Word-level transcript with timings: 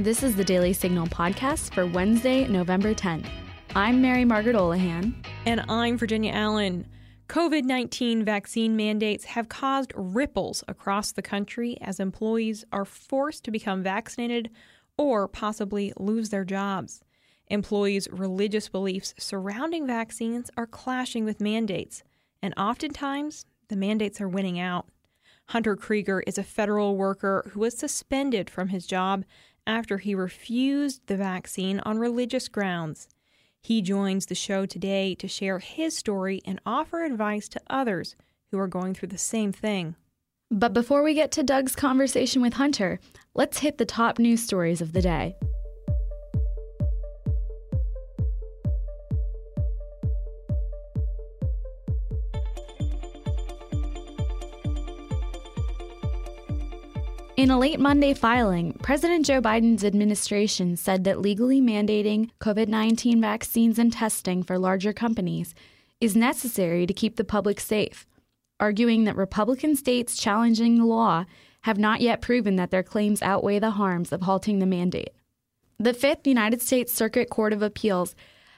This 0.00 0.22
is 0.22 0.36
the 0.36 0.44
Daily 0.44 0.72
Signal 0.72 1.08
podcast 1.08 1.74
for 1.74 1.84
Wednesday, 1.84 2.46
November 2.46 2.94
10th. 2.94 3.26
I'm 3.74 4.00
Mary 4.00 4.24
Margaret 4.24 4.54
Olohan. 4.54 5.12
And 5.44 5.64
I'm 5.68 5.98
Virginia 5.98 6.30
Allen. 6.30 6.86
COVID 7.28 7.64
19 7.64 8.24
vaccine 8.24 8.76
mandates 8.76 9.24
have 9.24 9.48
caused 9.48 9.92
ripples 9.96 10.62
across 10.68 11.10
the 11.10 11.20
country 11.20 11.76
as 11.80 11.98
employees 11.98 12.64
are 12.70 12.84
forced 12.84 13.42
to 13.42 13.50
become 13.50 13.82
vaccinated 13.82 14.50
or 14.96 15.26
possibly 15.26 15.92
lose 15.98 16.28
their 16.28 16.44
jobs. 16.44 17.00
Employees' 17.48 18.06
religious 18.12 18.68
beliefs 18.68 19.14
surrounding 19.18 19.84
vaccines 19.84 20.48
are 20.56 20.68
clashing 20.68 21.24
with 21.24 21.40
mandates, 21.40 22.04
and 22.40 22.54
oftentimes 22.56 23.46
the 23.66 23.74
mandates 23.74 24.20
are 24.20 24.28
winning 24.28 24.60
out. 24.60 24.86
Hunter 25.46 25.76
Creger 25.76 26.20
is 26.26 26.36
a 26.36 26.44
federal 26.44 26.96
worker 26.96 27.50
who 27.52 27.60
was 27.60 27.76
suspended 27.76 28.50
from 28.50 28.68
his 28.68 28.86
job 28.86 29.24
after 29.68 29.98
he 29.98 30.14
refused 30.14 31.02
the 31.06 31.16
vaccine 31.16 31.78
on 31.80 31.98
religious 31.98 32.48
grounds. 32.48 33.06
He 33.60 33.82
joins 33.82 34.26
the 34.26 34.34
show 34.34 34.66
today 34.66 35.14
to 35.16 35.28
share 35.28 35.58
his 35.58 35.96
story 35.96 36.40
and 36.44 36.60
offer 36.64 37.04
advice 37.04 37.48
to 37.50 37.60
others 37.68 38.16
who 38.50 38.58
are 38.58 38.66
going 38.66 38.94
through 38.94 39.08
the 39.08 39.18
same 39.18 39.52
thing. 39.52 39.94
But 40.50 40.72
before 40.72 41.02
we 41.02 41.12
get 41.12 41.30
to 41.32 41.42
Doug's 41.42 41.76
conversation 41.76 42.40
with 42.40 42.54
Hunter, 42.54 42.98
let's 43.34 43.58
hit 43.58 43.76
the 43.76 43.84
top 43.84 44.18
news 44.18 44.42
stories 44.42 44.80
of 44.80 44.94
the 44.94 45.02
day. 45.02 45.36
In 57.48 57.54
a 57.54 57.58
late 57.58 57.80
Monday 57.80 58.12
filing, 58.12 58.74
President 58.82 59.24
Joe 59.24 59.40
Biden's 59.40 59.82
administration 59.82 60.76
said 60.76 61.04
that 61.04 61.22
legally 61.22 61.62
mandating 61.62 62.28
COVID 62.42 62.68
19 62.68 63.22
vaccines 63.22 63.78
and 63.78 63.90
testing 63.90 64.42
for 64.42 64.58
larger 64.58 64.92
companies 64.92 65.54
is 65.98 66.14
necessary 66.14 66.86
to 66.86 66.92
keep 66.92 67.16
the 67.16 67.24
public 67.24 67.58
safe, 67.58 68.06
arguing 68.60 69.04
that 69.04 69.16
Republican 69.16 69.76
states 69.76 70.18
challenging 70.18 70.76
the 70.76 70.84
law 70.84 71.24
have 71.62 71.78
not 71.78 72.02
yet 72.02 72.20
proven 72.20 72.56
that 72.56 72.70
their 72.70 72.82
claims 72.82 73.22
outweigh 73.22 73.58
the 73.58 73.70
harms 73.70 74.12
of 74.12 74.20
halting 74.20 74.58
the 74.58 74.66
mandate. 74.66 75.14
The 75.78 75.94
Fifth 75.94 76.26
United 76.26 76.60
States 76.60 76.92
Circuit 76.92 77.30
Court 77.30 77.54
of 77.54 77.62
Appeals 77.62 78.14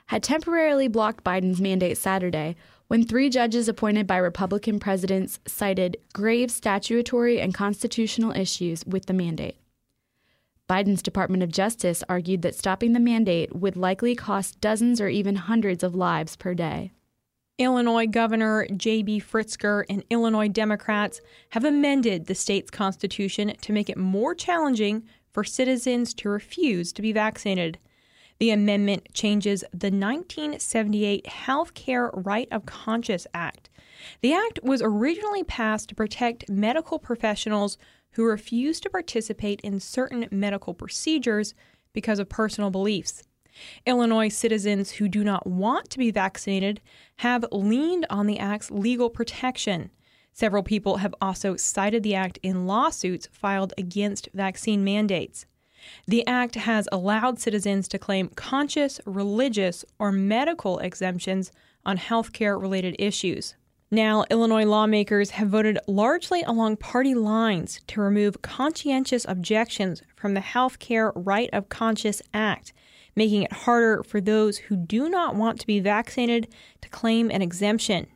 had 0.07 0.25
temporarily 0.25 0.89
blocked 0.89 1.23
Biden's 1.23 1.61
mandate 1.61 1.97
Saturday 1.97 2.57
when 2.91 3.07
three 3.07 3.31
judges 3.31 3.69
appointed 3.69 4.05
by 4.05 4.17
Republican 4.17 4.81
presidents 4.81 5.39
cited 5.47 5.97
grave 6.13 6.51
statutory 6.51 7.41
and 7.41 7.55
constitutional 7.55 8.33
issues 8.33 8.85
with 8.85 9.07
the 9.07 9.13
mandate. 9.13 9.57
Biden's 10.69 11.01
Department 11.01 11.45
of 11.45 11.53
Justice 11.53 12.03
argued 12.09 12.43
that 12.43 12.57
stopping 12.57 12.93
the 12.93 12.99
mandate 12.99 13.55
would 13.55 13.77
likely 13.77 14.17
cost 14.17 14.61
dozens 14.61 15.01
or 15.01 15.07
even 15.07 15.37
hundreds 15.37 15.85
of 15.85 15.95
lives 15.95 16.35
per 16.35 16.53
day. 16.53 16.91
Illinois 17.59 18.09
Governor 18.09 18.67
J.B. 18.77 19.21
Pritzker 19.21 19.85
and 19.89 20.03
Illinois 20.11 20.49
Democrats 20.49 21.21
have 21.51 21.65
amended 21.65 22.27
the 22.27 22.35
state's 22.35 22.73
constitution 22.73 23.55
to 23.61 23.73
make 23.73 23.89
it 23.89 23.99
more 23.99 24.35
challenging 24.35 25.05
for 25.31 25.45
citizens 25.45 26.13
to 26.15 26.29
refuse 26.29 26.93
to 26.95 27.03
be 27.03 27.13
vaccinated. 27.13 27.79
The 28.41 28.51
amendment 28.53 29.13
changes 29.13 29.61
the 29.71 29.91
1978 29.91 31.27
Health 31.27 31.75
Care 31.75 32.11
Right 32.15 32.49
of 32.51 32.65
Conscience 32.65 33.27
Act. 33.35 33.69
The 34.23 34.33
act 34.33 34.61
was 34.63 34.81
originally 34.81 35.45
passed 35.45 35.91
to 35.91 35.95
protect 35.95 36.49
medical 36.49 36.99
professionals 36.99 37.77
who 38.13 38.25
refuse 38.25 38.81
to 38.81 38.89
participate 38.89 39.61
in 39.61 39.79
certain 39.79 40.27
medical 40.31 40.73
procedures 40.73 41.53
because 41.93 42.19
of 42.19 42.31
personal 42.31 42.71
beliefs. 42.71 43.25
Illinois 43.85 44.29
citizens 44.29 44.93
who 44.93 45.07
do 45.07 45.23
not 45.23 45.47
want 45.47 45.91
to 45.91 45.99
be 45.99 46.11
vaccinated 46.11 46.81
have 47.17 47.45
leaned 47.53 48.07
on 48.09 48.27
the 48.27 48.39
act's 48.39 48.71
legal 48.71 49.11
protection. 49.11 49.91
Several 50.33 50.63
people 50.63 50.97
have 50.97 51.15
also 51.21 51.57
cited 51.57 52.03
the 52.03 52.15
act 52.15 52.39
in 52.43 52.67
lawsuits 52.67 53.29
filed 53.31 53.75
against 53.77 54.31
vaccine 54.33 54.83
mandates. 54.83 55.45
The 56.07 56.27
act 56.27 56.55
has 56.55 56.89
allowed 56.93 57.39
citizens 57.39 57.89
to 57.89 57.99
claim 57.99 58.29
conscious, 58.31 59.01
religious, 59.07 59.85
or 59.99 60.13
medical 60.13 60.79
exemptions 60.79 61.53
on 61.85 61.99
healthcare 61.99 62.61
related 62.61 62.97
issues. 62.99 63.55
Now, 63.91 64.25
Illinois 64.31 64.67
lawmakers 64.67 65.31
have 65.31 65.49
voted 65.49 65.79
largely 65.89 66.43
along 66.43 66.77
party 66.77 67.13
lines 67.15 67.81
to 67.89 68.01
remove 68.01 68.41
conscientious 68.41 69.27
objections 69.29 70.03
from 70.15 70.35
the 70.35 70.41
Healthcare 70.41 71.11
Right 71.17 71.51
of 71.53 71.69
Conscience 71.69 72.23
Act, 72.33 72.73
making 73.17 73.43
it 73.43 73.53
harder 73.53 74.05
for 74.05 74.21
those 74.21 74.59
who 74.59 74.77
do 74.77 75.09
not 75.09 75.35
want 75.35 75.59
to 75.59 75.67
be 75.67 75.81
vaccinated 75.81 76.47
to 76.83 76.89
claim 76.89 77.33
an 77.33 77.43
exemption. 77.43 78.07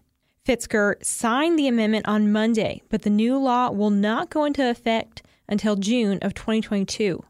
Pritzker 0.47 1.05
signed 1.05 1.59
the 1.59 1.67
amendment 1.67 2.07
on 2.07 2.31
Monday, 2.31 2.83
but 2.89 3.03
the 3.03 3.11
new 3.11 3.37
law 3.37 3.71
will 3.71 3.91
not 3.91 4.31
go 4.31 4.45
into 4.45 4.69
effect 4.71 5.23
until 5.49 5.75
June 5.75 6.19
of 6.23 6.35
2022. 6.35 7.25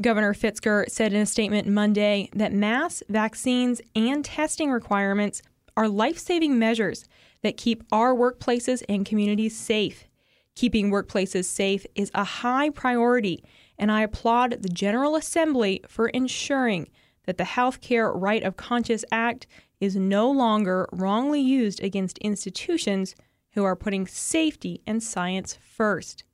Governor 0.00 0.32
Pritzker 0.32 0.88
said 0.88 1.12
in 1.12 1.20
a 1.20 1.26
statement 1.26 1.68
Monday 1.68 2.30
that 2.34 2.54
mass 2.54 3.02
vaccines 3.08 3.82
and 3.94 4.24
testing 4.24 4.70
requirements 4.70 5.42
are 5.76 5.88
life 5.88 6.16
saving 6.16 6.58
measures 6.58 7.04
that 7.42 7.58
keep 7.58 7.84
our 7.92 8.14
workplaces 8.14 8.82
and 8.88 9.04
communities 9.04 9.56
safe. 9.56 10.06
Keeping 10.54 10.90
workplaces 10.90 11.44
safe 11.44 11.84
is 11.94 12.10
a 12.14 12.24
high 12.24 12.70
priority, 12.70 13.44
and 13.78 13.92
I 13.92 14.02
applaud 14.02 14.62
the 14.62 14.68
General 14.70 15.16
Assembly 15.16 15.82
for 15.86 16.08
ensuring 16.08 16.88
that 17.26 17.36
the 17.36 17.44
Healthcare 17.44 18.10
Right 18.14 18.42
of 18.42 18.56
Conscience 18.56 19.04
Act 19.12 19.46
is 19.80 19.96
no 19.96 20.30
longer 20.30 20.88
wrongly 20.92 21.40
used 21.40 21.82
against 21.82 22.18
institutions 22.18 23.14
who 23.52 23.64
are 23.64 23.76
putting 23.76 24.06
safety 24.06 24.80
and 24.86 25.02
science 25.02 25.58
first 25.60 26.24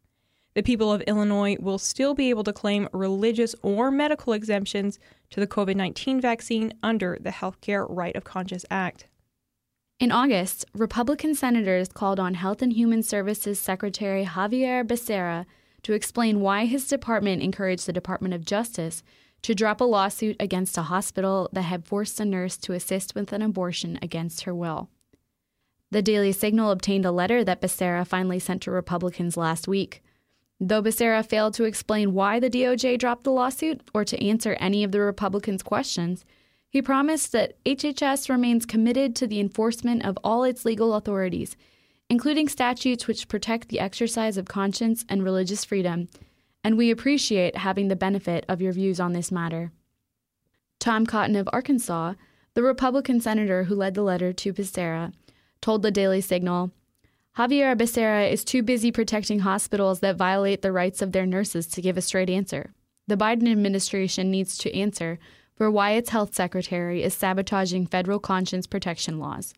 the 0.56 0.62
people 0.62 0.90
of 0.90 1.02
Illinois 1.02 1.54
will 1.60 1.76
still 1.76 2.14
be 2.14 2.30
able 2.30 2.42
to 2.42 2.52
claim 2.52 2.88
religious 2.94 3.54
or 3.60 3.90
medical 3.90 4.32
exemptions 4.32 4.98
to 5.28 5.38
the 5.38 5.46
COVID 5.46 5.76
19 5.76 6.18
vaccine 6.18 6.72
under 6.82 7.18
the 7.20 7.28
Healthcare 7.28 7.86
Right 7.90 8.16
of 8.16 8.24
Conscience 8.24 8.64
Act. 8.70 9.06
In 10.00 10.10
August, 10.10 10.64
Republican 10.72 11.34
senators 11.34 11.88
called 11.88 12.18
on 12.18 12.32
Health 12.32 12.62
and 12.62 12.72
Human 12.72 13.02
Services 13.02 13.60
Secretary 13.60 14.24
Xavier 14.24 14.82
Becerra 14.82 15.44
to 15.82 15.92
explain 15.92 16.40
why 16.40 16.64
his 16.64 16.88
department 16.88 17.42
encouraged 17.42 17.86
the 17.86 17.92
Department 17.92 18.32
of 18.32 18.46
Justice 18.46 19.02
to 19.42 19.54
drop 19.54 19.82
a 19.82 19.84
lawsuit 19.84 20.36
against 20.40 20.78
a 20.78 20.84
hospital 20.84 21.50
that 21.52 21.62
had 21.62 21.84
forced 21.84 22.18
a 22.18 22.24
nurse 22.24 22.56
to 22.56 22.72
assist 22.72 23.14
with 23.14 23.30
an 23.34 23.42
abortion 23.42 23.98
against 24.00 24.44
her 24.44 24.54
will. 24.54 24.88
The 25.90 26.00
Daily 26.00 26.32
Signal 26.32 26.70
obtained 26.70 27.04
a 27.04 27.12
letter 27.12 27.44
that 27.44 27.60
Becerra 27.60 28.06
finally 28.06 28.38
sent 28.38 28.62
to 28.62 28.70
Republicans 28.70 29.36
last 29.36 29.68
week. 29.68 30.02
Though 30.58 30.82
Becerra 30.82 31.24
failed 31.24 31.54
to 31.54 31.64
explain 31.64 32.14
why 32.14 32.40
the 32.40 32.48
DOJ 32.48 32.98
dropped 32.98 33.24
the 33.24 33.32
lawsuit 33.32 33.82
or 33.92 34.04
to 34.04 34.22
answer 34.24 34.54
any 34.54 34.84
of 34.84 34.92
the 34.92 35.00
Republicans' 35.00 35.62
questions, 35.62 36.24
he 36.70 36.80
promised 36.80 37.32
that 37.32 37.62
HHS 37.64 38.28
remains 38.28 38.66
committed 38.66 39.14
to 39.16 39.26
the 39.26 39.40
enforcement 39.40 40.04
of 40.04 40.18
all 40.24 40.44
its 40.44 40.64
legal 40.64 40.94
authorities, 40.94 41.56
including 42.08 42.48
statutes 42.48 43.06
which 43.06 43.28
protect 43.28 43.68
the 43.68 43.80
exercise 43.80 44.36
of 44.36 44.46
conscience 44.46 45.04
and 45.08 45.22
religious 45.22 45.64
freedom, 45.64 46.08
and 46.64 46.76
we 46.76 46.90
appreciate 46.90 47.56
having 47.56 47.88
the 47.88 47.96
benefit 47.96 48.44
of 48.48 48.62
your 48.62 48.72
views 48.72 48.98
on 48.98 49.12
this 49.12 49.30
matter. 49.30 49.72
Tom 50.80 51.06
Cotton 51.06 51.36
of 51.36 51.48
Arkansas, 51.52 52.14
the 52.54 52.62
Republican 52.62 53.20
senator 53.20 53.64
who 53.64 53.74
led 53.74 53.94
the 53.94 54.02
letter 54.02 54.32
to 54.32 54.52
Becerra, 54.52 55.12
told 55.60 55.82
the 55.82 55.90
Daily 55.90 56.20
Signal 56.20 56.70
Xavier 57.38 57.76
Becerra 57.76 58.32
is 58.32 58.44
too 58.44 58.62
busy 58.62 58.90
protecting 58.90 59.40
hospitals 59.40 60.00
that 60.00 60.16
violate 60.16 60.62
the 60.62 60.72
rights 60.72 61.02
of 61.02 61.12
their 61.12 61.26
nurses 61.26 61.66
to 61.66 61.82
give 61.82 61.98
a 61.98 62.00
straight 62.00 62.30
answer. 62.30 62.72
The 63.08 63.16
Biden 63.16 63.52
administration 63.52 64.30
needs 64.30 64.56
to 64.58 64.74
answer 64.74 65.18
for 65.54 65.70
why 65.70 65.90
its 65.92 66.08
health 66.08 66.34
secretary 66.34 67.02
is 67.02 67.12
sabotaging 67.12 67.88
federal 67.88 68.18
conscience 68.18 68.66
protection 68.66 69.18
laws. 69.18 69.52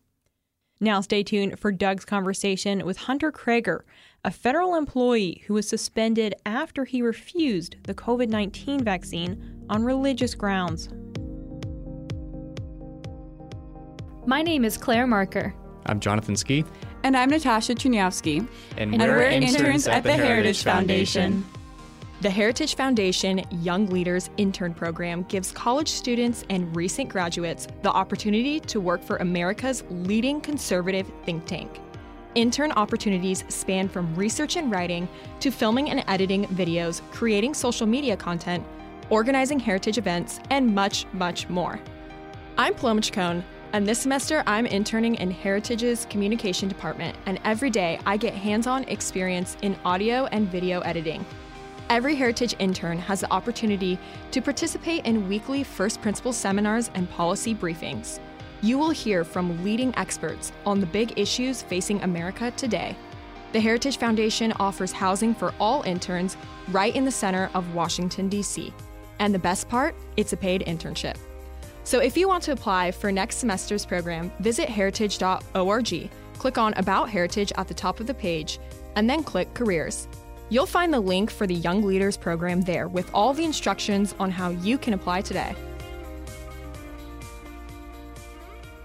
Now, 0.81 0.99
stay 0.99 1.23
tuned 1.23 1.57
for 1.57 1.71
Doug's 1.71 2.03
conversation 2.03 2.85
with 2.85 2.97
Hunter 2.97 3.31
Creger, 3.31 3.83
a 4.25 4.31
federal 4.31 4.75
employee 4.75 5.43
who 5.47 5.53
was 5.53 5.67
suspended 5.67 6.35
after 6.45 6.83
he 6.83 7.01
refused 7.01 7.77
the 7.83 7.93
COVID 7.93 8.27
19 8.27 8.83
vaccine 8.83 9.65
on 9.69 9.85
religious 9.85 10.35
grounds. 10.35 10.89
My 14.25 14.41
name 14.41 14.65
is 14.65 14.75
Claire 14.75 15.07
Marker. 15.07 15.55
I'm 15.85 16.01
Jonathan 16.01 16.35
Ski. 16.35 16.65
And 17.03 17.15
I'm 17.15 17.29
Natasha 17.29 17.75
Chuniowski. 17.75 18.45
And, 18.77 18.93
and 18.93 19.01
we're, 19.01 19.17
we're 19.17 19.29
interns, 19.29 19.55
interns 19.55 19.87
at, 19.87 19.97
at 19.97 20.03
the 20.03 20.13
Heritage 20.13 20.63
Foundation. 20.63 21.45
The 22.21 22.29
Heritage 22.29 22.75
Foundation 22.75 23.41
Young 23.61 23.87
Leaders 23.87 24.29
Intern 24.35 24.73
Program 24.73 25.23
gives 25.23 25.53
college 25.53 25.87
students 25.87 26.43
and 26.49 26.75
recent 26.75 27.07
graduates 27.07 27.67
the 27.81 27.89
opportunity 27.89 28.59
to 28.59 28.81
work 28.81 29.01
for 29.01 29.15
America's 29.17 29.85
leading 29.89 30.41
conservative 30.41 31.09
think 31.23 31.45
tank. 31.45 31.79
Intern 32.35 32.73
opportunities 32.73 33.45
span 33.47 33.87
from 33.87 34.13
research 34.15 34.57
and 34.57 34.69
writing 34.69 35.07
to 35.39 35.49
filming 35.49 35.89
and 35.89 36.03
editing 36.09 36.45
videos, 36.47 37.01
creating 37.11 37.53
social 37.53 37.87
media 37.87 38.17
content, 38.17 38.65
organizing 39.09 39.57
heritage 39.57 39.97
events, 39.97 40.41
and 40.49 40.75
much, 40.75 41.05
much 41.13 41.47
more. 41.47 41.79
I'm 42.57 42.73
Paloma 42.73 42.99
Chacon, 42.99 43.45
and 43.73 43.87
this 43.87 43.99
semester 43.99 44.43
I'm 44.47 44.65
interning 44.65 45.15
in 45.15 45.29
Heritage's 45.29 46.07
communication 46.09 46.67
department, 46.67 47.15
and 47.27 47.39
every 47.43 47.69
day 47.69 47.99
I 48.05 48.17
get 48.17 48.33
hands 48.33 48.65
on 48.65 48.83
experience 48.85 49.57
in 49.61 49.77
audio 49.85 50.25
and 50.27 50.47
video 50.49 50.79
editing. 50.81 51.23
Every 51.89 52.15
Heritage 52.15 52.55
intern 52.59 52.97
has 52.97 53.21
the 53.21 53.31
opportunity 53.31 53.99
to 54.31 54.41
participate 54.41 55.05
in 55.05 55.27
weekly 55.27 55.63
First 55.63 56.01
Principles 56.01 56.37
seminars 56.37 56.89
and 56.95 57.09
policy 57.11 57.53
briefings. 57.53 58.19
You 58.61 58.77
will 58.79 58.89
hear 58.89 59.23
from 59.23 59.63
leading 59.63 59.95
experts 59.97 60.51
on 60.65 60.79
the 60.79 60.85
big 60.87 61.17
issues 61.17 61.61
facing 61.61 62.01
America 62.01 62.51
today. 62.57 62.95
The 63.53 63.59
Heritage 63.59 63.97
Foundation 63.97 64.51
offers 64.53 64.91
housing 64.91 65.33
for 65.33 65.53
all 65.59 65.83
interns 65.83 66.37
right 66.69 66.95
in 66.95 67.05
the 67.05 67.11
center 67.11 67.49
of 67.53 67.75
Washington, 67.75 68.29
D.C. 68.29 68.73
And 69.19 69.33
the 69.33 69.39
best 69.39 69.69
part, 69.69 69.95
it's 70.17 70.33
a 70.33 70.37
paid 70.37 70.61
internship. 70.65 71.17
So 71.89 71.97
if 71.97 72.15
you 72.15 72.27
want 72.27 72.43
to 72.43 72.51
apply 72.51 72.91
for 72.91 73.11
next 73.11 73.37
semester's 73.37 73.83
program, 73.83 74.31
visit 74.41 74.69
heritage.org, 74.69 76.11
click 76.37 76.57
on 76.59 76.73
About 76.75 77.09
Heritage 77.09 77.51
at 77.57 77.67
the 77.67 77.73
top 77.73 77.99
of 77.99 78.05
the 78.05 78.13
page, 78.13 78.59
and 78.95 79.09
then 79.09 79.23
click 79.23 79.51
Careers. 79.55 80.07
You'll 80.49 80.67
find 80.67 80.93
the 80.93 80.99
link 80.99 81.31
for 81.31 81.47
the 81.47 81.55
Young 81.55 81.81
Leaders 81.81 82.15
program 82.15 82.61
there 82.61 82.87
with 82.87 83.09
all 83.11 83.33
the 83.33 83.43
instructions 83.43 84.13
on 84.19 84.29
how 84.29 84.49
you 84.49 84.77
can 84.77 84.93
apply 84.93 85.21
today. 85.21 85.55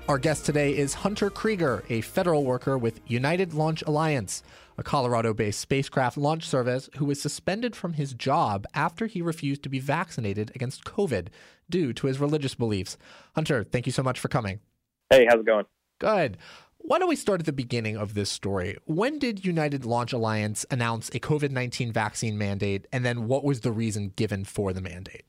Our 0.07 0.19
guest 0.19 0.45
today 0.45 0.77
is 0.77 0.93
Hunter 0.93 1.31
Creger, 1.31 1.83
a 1.89 2.03
federal 2.03 2.45
worker 2.45 2.77
with 2.77 3.01
United 3.07 3.55
Launch 3.55 3.81
Alliance, 3.87 4.43
a 4.77 4.83
Colorado 4.83 5.33
based 5.33 5.61
spacecraft 5.61 6.19
launch 6.19 6.47
service 6.47 6.91
who 6.99 7.07
was 7.07 7.23
suspended 7.23 7.75
from 7.75 7.95
his 7.95 8.13
job 8.13 8.67
after 8.75 9.07
he 9.07 9.23
refused 9.23 9.63
to 9.63 9.71
be 9.71 9.79
vaccinated 9.79 10.53
against 10.55 10.85
COVID 10.85 11.29
due 11.71 11.95
to 11.95 12.07
his 12.07 12.21
religious 12.21 12.55
beliefs. 12.55 12.99
Hunter, 13.35 13.65
thank 13.65 13.87
you 13.87 13.93
so 13.93 14.03
much 14.03 14.21
for 14.21 14.29
coming. 14.29 14.61
Hey, 15.09 15.25
how's 15.27 15.41
it 15.41 15.47
going? 15.47 15.65
Good. 15.99 16.37
Why 16.77 16.99
don't 16.99 17.09
we 17.09 17.17
start 17.17 17.41
at 17.41 17.47
the 17.47 17.53
beginning 17.53 17.97
of 17.97 18.13
this 18.13 18.29
story? 18.29 18.77
When 18.85 19.19
did 19.19 19.47
United 19.47 19.87
Launch 19.87 20.13
Alliance 20.13 20.67
announce 20.71 21.09
a 21.09 21.19
COVID 21.19 21.51
19 21.51 21.93
vaccine 21.93 22.37
mandate, 22.37 22.87
and 22.93 23.07
then 23.07 23.27
what 23.27 23.43
was 23.43 23.61
the 23.61 23.73
reason 23.73 24.13
given 24.17 24.45
for 24.45 24.75
the 24.75 24.83
mandate? 24.83 25.25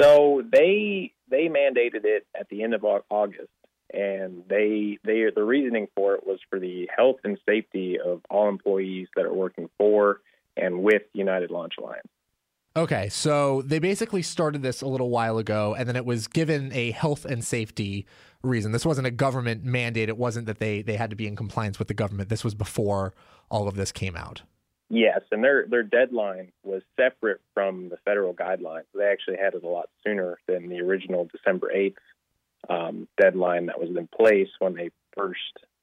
So 0.00 0.42
they 0.50 1.12
they 1.30 1.48
mandated 1.48 2.04
it 2.04 2.26
at 2.38 2.48
the 2.48 2.62
end 2.62 2.72
of 2.72 2.86
August, 3.10 3.50
and 3.92 4.42
they 4.48 4.98
they 5.04 5.24
the 5.34 5.42
reasoning 5.42 5.88
for 5.94 6.14
it 6.14 6.26
was 6.26 6.38
for 6.50 6.58
the 6.58 6.88
health 6.94 7.16
and 7.24 7.38
safety 7.48 7.98
of 7.98 8.20
all 8.30 8.48
employees 8.48 9.08
that 9.16 9.24
are 9.24 9.34
working 9.34 9.68
for 9.78 10.20
and 10.56 10.82
with 10.82 11.02
United 11.12 11.50
Launch 11.50 11.74
Alliance. 11.78 12.08
Okay, 12.76 13.08
so 13.08 13.62
they 13.62 13.78
basically 13.78 14.22
started 14.22 14.62
this 14.62 14.82
a 14.82 14.86
little 14.86 15.10
while 15.10 15.38
ago, 15.38 15.74
and 15.76 15.88
then 15.88 15.96
it 15.96 16.04
was 16.04 16.28
given 16.28 16.72
a 16.72 16.92
health 16.92 17.24
and 17.24 17.44
safety 17.44 18.06
reason. 18.42 18.72
This 18.72 18.86
wasn't 18.86 19.06
a 19.06 19.10
government 19.10 19.64
mandate. 19.64 20.08
It 20.08 20.16
wasn't 20.16 20.46
that 20.46 20.58
they 20.58 20.82
they 20.82 20.96
had 20.96 21.10
to 21.10 21.16
be 21.16 21.26
in 21.26 21.34
compliance 21.34 21.78
with 21.78 21.88
the 21.88 21.94
government. 21.94 22.28
This 22.28 22.44
was 22.44 22.54
before 22.54 23.14
all 23.50 23.68
of 23.68 23.74
this 23.74 23.90
came 23.90 24.16
out. 24.16 24.42
Yes, 24.90 25.20
and 25.32 25.42
their 25.42 25.66
their 25.66 25.82
deadline 25.82 26.52
was 26.62 26.82
separate 26.98 27.40
from 27.52 27.88
the 27.88 27.98
federal 28.04 28.32
guidelines. 28.32 28.84
They 28.94 29.04
actually 29.04 29.38
had 29.38 29.54
it 29.54 29.64
a 29.64 29.68
lot 29.68 29.88
sooner 30.04 30.38
than 30.46 30.68
the 30.68 30.80
original 30.80 31.28
December 31.30 31.72
eighth 31.72 31.98
um, 32.68 33.08
deadline 33.20 33.66
that 33.66 33.78
was 33.78 33.90
in 33.90 34.08
place 34.08 34.48
when 34.58 34.74
they 34.74 34.90
first 35.16 35.40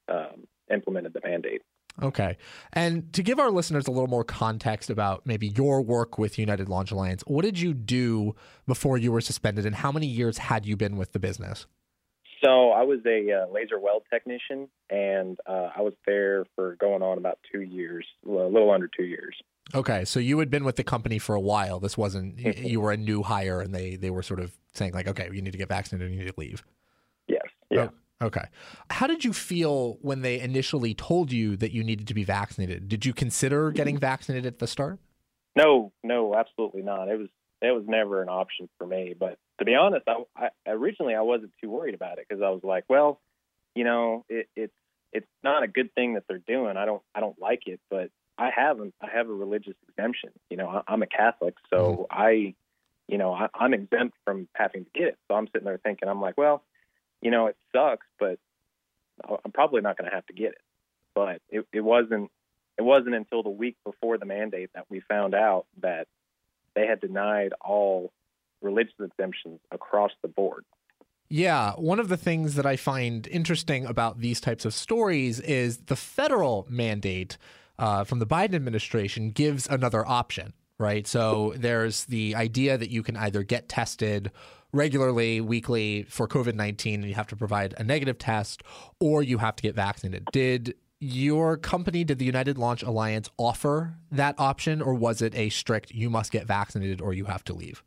um, 0.10 0.48
implemented 0.72 1.14
the 1.14 1.22
mandate. 1.24 1.62
Okay. 2.02 2.38
And 2.74 3.12
to 3.14 3.24
give 3.24 3.40
our 3.40 3.52
listeners 3.52 3.88
a 3.88 3.92
little 3.92 4.10
more 4.10 4.26
context 4.26 4.90
about 4.90 5.26
maybe 5.26 5.48
your 5.48 5.82
work 5.82 6.18
with 6.18 6.38
United 6.38 6.68
Launch 6.68 6.92
Alliance, 6.92 7.24
what 7.26 7.46
did 7.46 7.60
you 7.60 7.74
do 7.74 8.36
before 8.68 8.98
you 8.98 9.12
were 9.12 9.22
suspended 9.22 9.66
and 9.66 9.76
how 9.76 9.92
many 9.92 10.08
years 10.08 10.38
had 10.38 10.66
you 10.66 10.76
been 10.76 10.98
with 10.98 11.14
the 11.14 11.20
business? 11.20 11.68
So 12.44 12.72
I 12.72 12.84
was 12.84 13.00
a 13.06 13.32
uh, 13.32 13.52
laser 13.52 13.80
weld 13.80 14.04
technician 14.12 14.68
and 14.90 15.38
uh, 15.48 15.70
I 15.76 15.82
was 15.82 15.94
there 16.06 16.46
for 16.56 16.76
going 16.76 17.02
on 17.02 17.18
about 17.18 17.40
two 17.52 17.62
years, 17.62 18.06
a 18.26 18.30
little 18.30 18.72
under 18.72 18.90
two 18.90 19.06
years. 19.06 19.36
Okay, 19.74 20.06
so 20.06 20.20
you 20.20 20.38
had 20.40 20.50
been 20.50 20.64
with 20.64 20.76
the 20.76 20.84
company 20.84 21.18
for 21.18 21.34
a 21.34 21.40
while. 21.40 21.80
This 21.80 21.98
wasn't 21.98 22.38
mm-hmm. 22.38 22.66
you 22.66 22.80
were 22.80 22.92
a 22.92 22.98
new 22.98 23.24
hire, 23.24 23.62
and 23.62 23.74
they 23.74 23.96
they 23.96 24.10
were 24.10 24.22
sort 24.22 24.40
of 24.40 24.56
saying 24.74 24.94
like, 24.94 25.08
okay, 25.08 25.30
you 25.32 25.42
need 25.42 25.52
to 25.52 25.58
get 25.58 25.70
vaccinated, 25.70 26.08
and 26.08 26.16
you 26.16 26.24
need 26.24 26.32
to 26.32 26.40
leave. 26.40 26.64
Yes. 27.28 27.42
Yeah. 27.72 27.90
Oh, 28.22 28.28
okay. 28.28 28.46
How 28.92 29.08
did 29.08 29.26
you 29.26 29.34
feel 29.34 29.98
when 30.02 30.22
they 30.22 30.40
initially 30.40 30.94
told 30.94 31.32
you 31.32 31.58
that 31.58 31.72
you 31.72 31.84
needed 31.84 32.08
to 32.08 32.14
be 32.14 32.24
vaccinated? 32.24 32.88
Did 32.88 33.06
you 33.06 33.14
consider 33.14 33.72
getting 33.72 33.98
vaccinated 33.98 34.46
at 34.46 34.60
the 34.60 34.68
start? 34.68 35.00
No, 35.56 35.92
no, 36.04 36.36
absolutely 36.36 36.84
not. 36.84 37.08
It 37.08 37.18
was 37.18 37.30
it 37.62 37.72
was 37.72 37.86
never 37.88 38.22
an 38.22 38.30
option 38.30 38.70
for 38.78 38.86
me. 38.86 39.16
But 39.18 39.38
to 39.60 39.66
be 39.66 39.74
honest, 39.74 40.06
I, 40.08 40.24
I 40.38 40.50
originally 40.68 41.16
I 41.16 41.22
wasn't 41.22 41.54
too 41.62 41.70
worried 41.70 41.96
about 41.96 42.20
it 42.20 42.28
because 42.28 42.44
I 42.44 42.50
was 42.50 42.62
like, 42.64 42.84
well, 42.88 43.20
you 43.74 43.84
know, 43.84 44.26
it, 44.30 44.48
it's 44.56 44.74
it's 45.12 45.28
not 45.44 45.64
a 45.64 45.68
good 45.68 45.94
thing 45.96 46.16
that 46.16 46.26
they're 46.28 46.38
doing. 46.38 46.78
I 46.78 46.86
don't 46.86 47.02
I 47.16 47.20
don't 47.20 47.40
like 47.40 47.64
it, 47.66 47.80
but 47.90 48.10
I 48.38 48.50
have 48.56 48.80
I 49.02 49.08
have 49.14 49.30
a 49.30 49.34
religious 49.34 49.76
exemption. 49.90 50.32
You 50.50 50.58
know, 50.58 50.84
I, 50.88 50.94
am 50.94 51.02
a 51.02 51.08
Catholic, 51.08 51.56
so 51.70 51.78
mm-hmm. 51.78 52.04
I, 52.10 52.54
you 53.08 53.18
know, 53.18 53.34
I, 53.34 53.48
I'm 53.54 53.74
exempt 53.74 54.18
from 54.26 54.48
having 54.54 54.86
to 54.86 54.92
get 54.94 55.08
it. 55.10 55.18
So 55.28 55.36
I'm 55.36 55.48
sitting 55.48 55.66
there 55.66 55.78
thinking, 55.78 56.10
I'm 56.10 56.22
like, 56.22 56.38
well, 56.38 56.64
you 57.22 57.32
know, 57.32 57.48
it 57.48 57.58
sucks, 57.74 58.06
but 58.20 58.40
I'm 59.28 59.52
probably 59.52 59.82
not 59.82 59.98
going 59.98 60.10
to 60.10 60.16
have 60.16 60.26
to 60.28 60.34
get 60.34 60.52
it. 60.52 60.62
But 61.14 61.42
it, 61.50 61.66
it 61.72 61.82
wasn't 61.82 62.30
it 62.78 62.82
wasn't 62.82 63.16
until 63.16 63.42
the 63.42 63.50
week 63.50 63.78
before 63.86 64.18
the 64.18 64.26
mandate 64.26 64.70
that 64.76 64.86
we 64.90 65.00
found 65.00 65.34
out 65.34 65.66
that 65.82 66.08
they 66.76 66.86
had 66.86 67.00
denied 67.00 67.54
all 67.62 68.12
religious 68.62 68.94
exemptions 69.00 69.60
across 69.72 70.12
the 70.22 70.28
board. 70.28 70.66
Yeah, 71.30 71.72
one 71.74 72.00
of 72.00 72.10
the 72.10 72.18
things 72.18 72.56
that 72.56 72.66
I 72.66 72.76
find 72.76 73.28
interesting 73.28 73.86
about 73.86 74.20
these 74.20 74.40
types 74.40 74.66
of 74.66 74.74
stories 74.74 75.40
is 75.40 75.78
the 75.78 75.96
federal 75.96 76.68
mandate 76.70 77.38
uh, 77.80 78.04
from 78.04 78.20
the 78.20 78.28
Biden 78.28 78.56
administration 78.56 79.32
gives 79.32 79.68
another 79.68 80.08
option, 80.08 80.54
right? 80.78 81.06
So 81.08 81.54
there's 81.58 82.06
the 82.06 82.36
idea 82.36 82.78
that 82.78 82.90
you 82.90 83.04
can 83.04 83.16
either 83.18 83.44
get 83.44 83.70
tested 83.70 84.32
regularly, 84.72 85.42
weekly 85.42 86.04
for 86.04 86.28
COVID 86.28 86.56
19, 86.56 87.02
and 87.02 87.10
you 87.10 87.16
have 87.16 87.28
to 87.28 87.36
provide 87.36 87.74
a 87.78 87.84
negative 87.84 88.18
test, 88.18 88.64
or 89.00 89.24
you 89.24 89.38
have 89.40 89.56
to 89.56 89.64
get 89.64 89.76
vaccinated. 89.76 90.28
Did 90.32 90.76
your 91.00 91.58
company, 91.58 92.04
did 92.04 92.20
the 92.20 92.26
United 92.26 92.58
Launch 92.58 92.84
Alliance 92.84 93.30
offer 93.38 93.96
that 94.12 94.36
option, 94.38 94.82
or 94.82 94.94
was 94.94 95.22
it 95.22 95.36
a 95.36 95.50
strict 95.50 95.92
you 95.92 96.10
must 96.10 96.32
get 96.32 96.46
vaccinated 96.48 97.02
or 97.02 97.14
you 97.14 97.26
have 97.26 97.44
to 97.46 97.54
leave? 97.54 97.84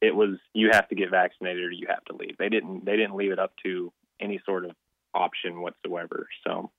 It 0.00 0.14
was 0.14 0.38
you 0.52 0.70
have 0.72 0.88
to 0.88 0.94
get 0.94 1.10
vaccinated 1.10 1.62
or 1.62 1.70
you 1.70 1.86
have 1.88 2.04
to 2.06 2.16
leave. 2.16 2.36
They 2.38 2.48
didn't 2.48 2.84
they 2.84 2.96
didn't 2.96 3.14
leave 3.14 3.30
it 3.30 3.38
up 3.38 3.52
to 3.64 3.92
any 4.20 4.40
sort 4.44 4.64
of 4.64 4.72
option 5.14 5.60
whatsoever. 5.60 6.26
So 6.44 6.70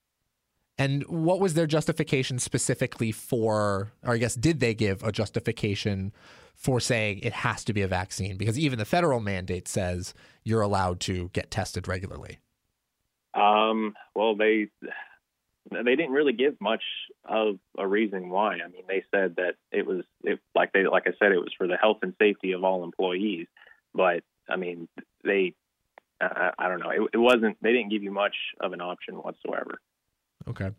and 0.78 1.04
what 1.08 1.40
was 1.40 1.54
their 1.54 1.68
justification 1.68 2.40
specifically 2.40 3.12
for, 3.12 3.92
or 4.04 4.14
I 4.14 4.18
guess, 4.18 4.36
did 4.36 4.60
they 4.60 4.74
give 4.74 5.04
a 5.04 5.12
justification 5.12 6.12
for 6.56 6.80
saying 6.80 7.20
it 7.20 7.34
has 7.34 7.64
to 7.66 7.74
be 7.74 7.82
a 7.82 7.88
vaccine? 7.88 8.38
Because 8.38 8.58
even 8.58 8.80
the 8.80 8.86
federal 8.86 9.20
mandate 9.20 9.68
says 9.68 10.14
you're 10.44 10.62
allowed 10.62 11.00
to 11.02 11.30
get 11.34 11.52
tested 11.52 11.88
regularly. 11.88 12.40
Um, 13.34 13.96
well, 14.16 14.36
they 14.36 14.68
they 15.72 15.96
didn't 15.96 16.12
really 16.12 16.34
give 16.34 16.60
much 16.60 16.84
of 17.26 17.58
a 17.78 17.88
reason 17.88 18.30
why. 18.30 18.56
I 18.56 18.68
mean, 18.68 18.84
they 18.88 19.04
said 19.12 19.36
that 19.38 19.56
it 19.72 19.86
was 19.86 20.04
it, 20.24 20.40
like 20.56 20.72
they 20.74 20.86
like 20.86 21.04
I 21.08 21.12
said, 21.20 21.32
it 21.32 21.40
was 21.40 21.54
for 21.58 21.68
the 21.68 21.78
health 21.78 21.98
and 22.02 22.14
safety 22.20 22.52
of 22.52 22.64
all 22.64 22.84
employees. 22.84 23.48
But 23.94 24.24
I 24.50 24.56
mean, 24.56 24.88
they 25.24 25.56
I, 26.22 26.52
I 26.58 26.68
don't 26.68 26.80
know. 26.80 26.90
It, 26.90 27.02
it 27.14 27.18
wasn't. 27.18 27.58
They 27.62 27.72
didn't 27.72 27.90
give 27.90 28.04
you 28.04 28.12
much 28.12 28.36
of 28.60 28.74
an 28.74 28.82
option 28.82 29.16
whatsoever. 29.16 29.80
Okay. 30.48 30.72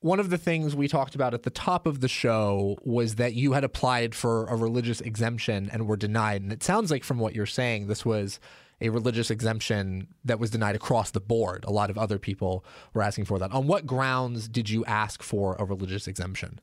One 0.00 0.20
of 0.20 0.28
the 0.28 0.36
things 0.36 0.76
we 0.76 0.86
talked 0.86 1.14
about 1.14 1.32
at 1.32 1.44
the 1.44 1.50
top 1.50 1.86
of 1.86 2.00
the 2.00 2.08
show 2.08 2.76
was 2.82 3.14
that 3.14 3.34
you 3.34 3.52
had 3.52 3.64
applied 3.64 4.14
for 4.14 4.44
a 4.46 4.56
religious 4.56 5.00
exemption 5.00 5.70
and 5.72 5.86
were 5.86 5.96
denied. 5.96 6.42
And 6.42 6.52
it 6.52 6.62
sounds 6.62 6.90
like, 6.90 7.04
from 7.04 7.18
what 7.18 7.34
you're 7.34 7.46
saying, 7.46 7.86
this 7.86 8.04
was 8.04 8.38
a 8.82 8.90
religious 8.90 9.30
exemption 9.30 10.08
that 10.24 10.38
was 10.38 10.50
denied 10.50 10.76
across 10.76 11.10
the 11.10 11.20
board. 11.20 11.64
A 11.64 11.72
lot 11.72 11.88
of 11.88 11.96
other 11.96 12.18
people 12.18 12.64
were 12.92 13.02
asking 13.02 13.24
for 13.24 13.38
that. 13.38 13.50
On 13.52 13.66
what 13.66 13.86
grounds 13.86 14.46
did 14.46 14.68
you 14.68 14.84
ask 14.84 15.22
for 15.22 15.56
a 15.58 15.64
religious 15.64 16.06
exemption? 16.06 16.60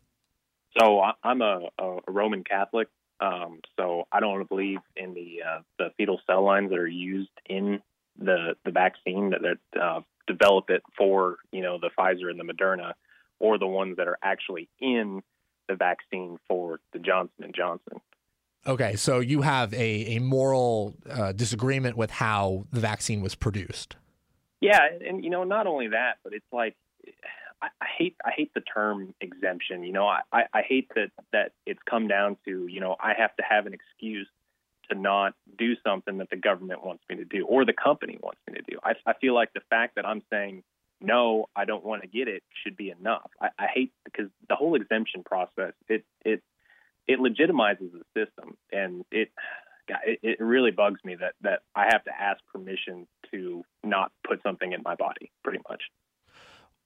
So 0.80 1.02
I'm 1.24 1.42
a, 1.42 1.70
a 1.80 1.98
Roman 2.08 2.44
Catholic, 2.44 2.88
um, 3.20 3.60
so 3.78 4.08
I 4.12 4.20
don't 4.20 4.48
believe 4.48 4.80
in 4.96 5.14
the 5.14 5.40
uh, 5.46 5.62
the 5.78 5.90
fetal 5.98 6.22
cell 6.28 6.46
lines 6.46 6.70
that 6.70 6.80
are 6.80 6.88
used 6.88 7.32
in 7.46 7.82
the 8.18 8.56
the 8.64 8.72
vaccine 8.72 9.32
that 9.32 9.42
that 9.42 9.82
uh, 9.82 10.02
develop 10.28 10.70
it 10.70 10.84
for 10.98 11.38
you 11.52 11.62
know 11.62 11.80
the 11.80 11.90
Pfizer 11.98 12.30
and 12.30 12.40
the 12.40 12.54
Moderna, 12.54 12.94
or 13.40 13.58
the 13.58 13.68
ones 13.68 13.98
that 13.98 14.08
are 14.08 14.18
actually 14.24 14.70
in 14.80 15.22
the 15.68 15.76
vaccine 15.76 16.38
for 16.48 16.80
the 16.94 17.00
Johnson 17.00 17.44
and 17.44 17.56
Johnson. 17.56 18.02
Okay, 18.66 18.96
so 18.96 19.20
you 19.20 19.42
have 19.42 19.74
a 19.74 20.16
a 20.16 20.20
moral 20.20 20.96
uh, 21.10 21.32
disagreement 21.32 21.98
with 21.98 22.12
how 22.12 22.66
the 22.72 22.80
vaccine 22.80 23.22
was 23.22 23.36
produced. 23.36 23.96
Yeah, 24.60 24.80
and 25.06 25.24
you 25.24 25.30
know 25.30 25.44
not 25.44 25.66
only 25.66 25.90
that, 25.90 26.18
but 26.24 26.34
it's 26.34 26.46
like 26.52 26.76
I, 27.62 27.68
I 27.82 27.86
hate 27.98 28.16
I 28.24 28.32
hate 28.36 28.54
the 28.54 28.62
term 28.62 29.14
exemption. 29.20 29.84
You 29.84 29.94
know, 29.94 30.06
I, 30.06 30.22
I, 30.32 30.44
I 30.54 30.62
hate 30.62 30.90
that 30.96 31.10
that 31.32 31.54
it's 31.66 31.80
come 31.90 32.08
down 32.08 32.38
to 32.46 32.68
you 32.68 32.80
know 32.80 32.96
I 33.00 33.14
have 33.18 33.36
to 33.38 33.44
have 33.48 33.66
an 33.66 33.74
excuse 33.74 34.28
to 34.92 35.00
not 35.00 35.34
do 35.58 35.74
something 35.86 36.18
that 36.18 36.30
the 36.30 36.38
government 36.38 36.86
wants 36.86 37.04
me 37.10 37.18
to 37.18 37.26
do 37.26 37.46
or 37.46 37.66
the 37.66 37.74
company 37.74 38.18
wants 38.22 38.40
me 38.48 38.56
to 38.56 38.62
do. 38.62 38.78
I, 38.84 38.94
I 39.06 39.14
feel 39.14 39.34
like 39.34 39.54
the 39.54 39.62
fact 39.70 39.96
that 39.96 40.06
I'm 40.06 40.22
saying 40.30 40.64
no, 41.04 41.48
I 41.56 41.66
don't 41.66 41.84
want 41.84 42.04
to 42.04 42.08
get 42.08 42.28
it 42.28 42.44
should 42.64 42.78
be 42.78 42.92
enough. 42.92 43.32
I, 43.42 43.50
I 43.58 43.66
hate 43.74 43.92
because 44.06 44.30
the 44.48 44.56
whole 44.56 44.76
exemption 44.76 45.24
process 45.24 45.74
it 45.90 46.06
it 46.24 46.44
it 47.08 47.20
legitimizes 47.20 47.92
the 47.92 48.04
system 48.16 48.56
and 48.72 49.04
it 49.12 49.30
it, 50.06 50.40
really 50.40 50.72
bugs 50.72 51.02
me 51.04 51.16
that 51.16 51.34
that 51.42 51.62
I 51.76 51.86
have 51.92 52.04
to 52.06 52.12
ask 52.18 52.40
permission 52.54 53.08
to 53.32 53.64
not 53.84 54.12
put 54.28 54.42
something 54.44 54.72
in 54.72 54.82
my 54.84 54.96
body, 54.96 55.32
pretty 55.44 55.60
much. 55.70 55.82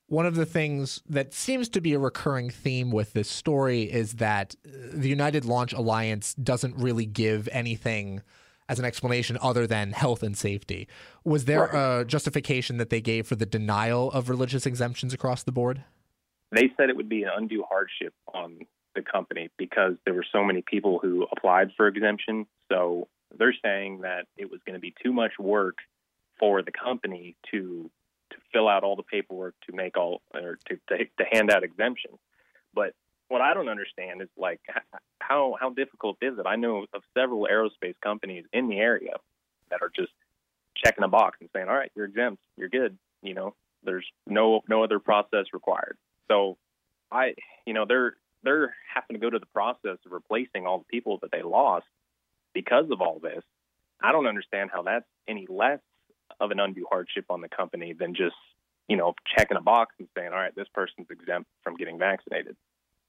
One 0.08 0.28
of 0.28 0.36
the 0.36 0.46
things 0.46 1.02
that 1.10 1.34
seems 1.34 1.68
to 1.70 1.82
be 1.82 1.94
a 1.94 2.00
recurring 2.00 2.52
theme 2.52 2.92
with 2.92 3.14
this 3.14 3.28
story 3.28 3.84
is 3.84 4.14
that 4.14 4.56
uh, 4.66 4.70
the 4.94 5.10
United 5.10 5.46
Launch 5.46 5.74
Alliance 5.74 6.36
doesn't 6.36 6.76
really 6.78 7.08
give 7.08 7.50
anything 7.52 8.22
as 8.70 8.78
an 8.80 8.86
explanation 8.86 9.38
other 9.42 9.66
than 9.66 9.92
health 9.92 10.22
and 10.22 10.38
safety. 10.38 10.88
Was 11.24 11.46
there 11.46 11.70
right. 11.72 12.02
a 12.02 12.06
justification 12.06 12.78
that 12.78 12.90
they 12.90 13.02
gave 13.02 13.28
for 13.28 13.36
the 13.36 13.46
denial 13.46 14.12
of 14.12 14.30
religious 14.30 14.66
exemptions 14.66 15.14
across 15.14 15.44
the 15.44 15.52
board? 15.52 15.84
They 16.52 16.72
said 16.78 16.90
it 16.90 16.96
would 16.96 17.10
be 17.10 17.24
an 17.24 17.30
undue 17.36 17.64
hardship 17.68 18.14
on 18.34 18.60
the 18.94 19.02
company 19.02 19.50
because 19.58 19.94
there 20.06 20.14
were 20.14 20.26
so 20.32 20.44
many 20.44 20.64
people 20.66 21.00
who 21.00 21.28
applied 21.36 21.72
for 21.76 21.88
exemption. 21.88 22.46
So 22.72 23.08
they're 23.38 23.56
saying 23.64 24.02
that 24.02 24.26
it 24.38 24.50
was 24.50 24.62
going 24.66 24.76
to 24.76 24.80
be 24.80 24.94
too 25.04 25.12
much 25.12 25.34
work 25.40 25.78
for 26.40 26.62
the 26.62 26.72
company 26.72 27.36
to 27.52 27.90
to 28.32 28.38
fill 28.52 28.68
out 28.68 28.84
all 28.84 28.96
the 28.96 29.04
paperwork 29.04 29.56
to 29.68 29.76
make 29.76 29.98
all 29.98 30.22
or 30.34 30.58
to 30.68 30.78
to, 30.90 31.06
to 31.06 31.26
hand 31.32 31.52
out 31.52 31.64
exemptions. 31.64 32.18
But 32.74 32.94
what 33.28 33.42
I 33.42 33.54
don't 33.54 33.70
understand 33.70 34.22
is 34.22 34.30
like 34.38 34.62
how 35.20 35.56
how 35.60 35.70
difficult 35.72 36.18
is 36.22 36.38
it? 36.38 36.46
I 36.46 36.56
know 36.56 36.86
of 36.94 37.02
several 37.18 37.48
aerospace 37.52 37.96
companies 38.02 38.46
in 38.54 38.68
the 38.68 38.80
area 38.80 39.14
that 39.70 39.82
are 39.82 39.92
just 39.96 40.12
checking 40.76 41.04
a 41.04 41.08
box 41.08 41.38
and 41.42 41.50
saying, 41.54 41.68
"All 41.68 41.76
right, 41.76 41.92
you're 41.96 42.06
exempt, 42.06 42.42
you're 42.58 42.70
good." 42.70 42.98
You 43.22 43.34
know, 43.34 43.56
there's 43.84 44.06
no 44.28 44.62
no 44.68 44.84
other 44.84 45.00
process 45.00 45.46
required. 45.54 45.98
So, 46.28 46.58
I 47.12 47.36
you 47.66 47.74
know 47.74 47.86
they're 47.86 48.16
they're 48.44 48.76
having 48.94 49.16
to 49.16 49.20
go 49.20 49.30
to 49.30 49.40
the 49.40 49.48
process 49.48 49.98
of 50.06 50.12
replacing 50.12 50.68
all 50.68 50.80
the 50.80 50.86
people 50.86 51.18
that 51.22 51.32
they 51.32 51.42
lost 51.42 51.88
because 52.54 52.86
of 52.92 53.02
all 53.02 53.20
this. 53.20 53.44
I 54.02 54.12
don't 54.12 54.28
understand 54.28 54.70
how 54.72 54.84
that's 54.84 55.06
any 55.28 55.48
less 55.50 55.80
of 56.40 56.52
an 56.52 56.60
undue 56.60 56.86
hardship 56.90 57.26
on 57.30 57.42
the 57.42 57.50
company 57.50 57.94
than 57.94 58.14
just, 58.16 58.36
you 58.88 58.98
know, 58.98 59.14
checking 59.36 59.58
a 59.58 59.62
box 59.62 59.96
and 60.00 60.08
saying, 60.18 60.30
all 60.30 60.40
right, 60.40 60.56
this 60.56 60.68
person's 60.74 61.08
exempt 61.10 61.50
from 61.64 61.76
getting 61.76 61.98
vaccinated. 61.98 62.56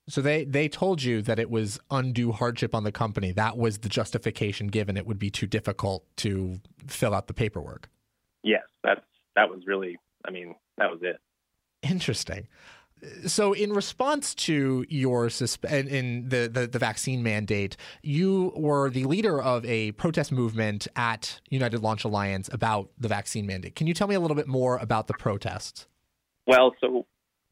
So 0.09 0.21
they, 0.21 0.45
they 0.45 0.69
told 0.69 1.03
you 1.03 1.21
that 1.23 1.39
it 1.39 1.51
was 1.51 1.81
undue 1.91 2.31
hardship 2.31 2.75
on 2.75 2.85
the 2.85 2.93
company. 2.93 3.33
That 3.33 3.57
was 3.57 3.79
the 3.79 3.89
justification 3.89 4.69
given. 4.69 4.97
It 4.97 5.07
would 5.07 5.19
be 5.19 5.31
too 5.31 5.49
difficult 5.49 6.05
to 6.19 6.61
fill 6.87 7.13
out 7.13 7.27
the 7.27 7.35
paperwork. 7.35 7.89
Yes, 8.45 8.63
that's 8.85 9.01
that 9.35 9.51
was 9.51 9.63
really. 9.67 9.99
I 10.25 10.31
mean, 10.31 10.55
that 10.79 10.91
was 10.91 11.01
it. 11.03 11.17
Interesting. 11.83 12.47
So, 13.27 13.53
in 13.53 13.73
response 13.73 14.35
to 14.37 14.85
your 14.89 15.27
susp- 15.27 15.71
in 15.71 16.29
the, 16.29 16.49
the, 16.49 16.67
the 16.67 16.79
vaccine 16.79 17.23
mandate, 17.23 17.77
you 18.03 18.53
were 18.57 18.91
the 18.91 19.05
leader 19.05 19.41
of 19.41 19.65
a 19.65 19.93
protest 19.93 20.33
movement 20.33 20.89
at 20.97 21.41
United 21.51 21.83
Launch 21.83 22.05
Alliance 22.05 22.49
about 22.53 22.91
the 22.99 23.09
vaccine 23.09 23.47
mandate. 23.47 23.75
Can 23.75 23.87
you 23.87 23.95
tell 23.95 24.09
me 24.09 24.15
a 24.15 24.21
little 24.21 24.37
bit 24.37 24.49
more 24.49 24.79
about 24.79 25.07
the 25.07 25.15
protests? 25.15 25.87
Well, 26.47 26.75
so 26.81 27.07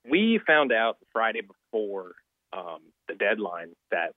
we 0.08 0.40
found 0.46 0.72
out 0.72 0.98
Friday 1.12 1.40
before 1.40 2.12
um, 2.52 2.80
the 3.08 3.14
deadline 3.14 3.70
that 3.90 4.14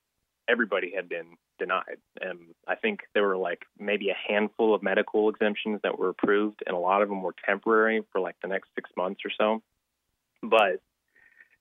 everybody 0.48 0.92
had 0.94 1.08
been 1.08 1.36
denied. 1.58 1.98
And 2.20 2.38
I 2.66 2.76
think 2.76 3.00
there 3.14 3.26
were 3.26 3.36
like 3.36 3.62
maybe 3.78 4.10
a 4.10 4.32
handful 4.32 4.74
of 4.74 4.82
medical 4.82 5.28
exemptions 5.28 5.80
that 5.82 5.98
were 5.98 6.08
approved, 6.08 6.62
and 6.66 6.76
a 6.76 6.78
lot 6.78 7.02
of 7.02 7.08
them 7.08 7.22
were 7.22 7.34
temporary 7.44 8.02
for 8.12 8.20
like 8.20 8.36
the 8.42 8.48
next 8.48 8.68
six 8.74 8.90
months 8.96 9.20
or 9.24 9.30
so. 9.36 9.62
But 10.42 10.80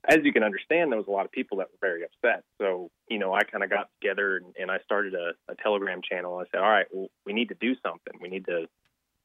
as 0.07 0.19
you 0.23 0.31
can 0.31 0.43
understand, 0.43 0.91
there 0.91 0.97
was 0.97 1.07
a 1.07 1.11
lot 1.11 1.25
of 1.25 1.31
people 1.31 1.57
that 1.57 1.67
were 1.67 1.77
very 1.81 2.03
upset. 2.03 2.43
So, 2.59 2.89
you 3.09 3.19
know, 3.19 3.33
I 3.33 3.43
kind 3.43 3.63
of 3.63 3.69
got 3.69 3.89
together 3.99 4.37
and, 4.37 4.55
and 4.57 4.71
I 4.71 4.79
started 4.79 5.13
a, 5.13 5.31
a 5.51 5.55
Telegram 5.55 6.01
channel. 6.01 6.37
I 6.37 6.45
said, 6.51 6.61
all 6.61 6.69
right, 6.69 6.85
well, 6.91 7.09
we 7.25 7.33
need 7.33 7.49
to 7.49 7.55
do 7.59 7.75
something. 7.83 8.13
We 8.21 8.29
need 8.29 8.45
to, 8.45 8.67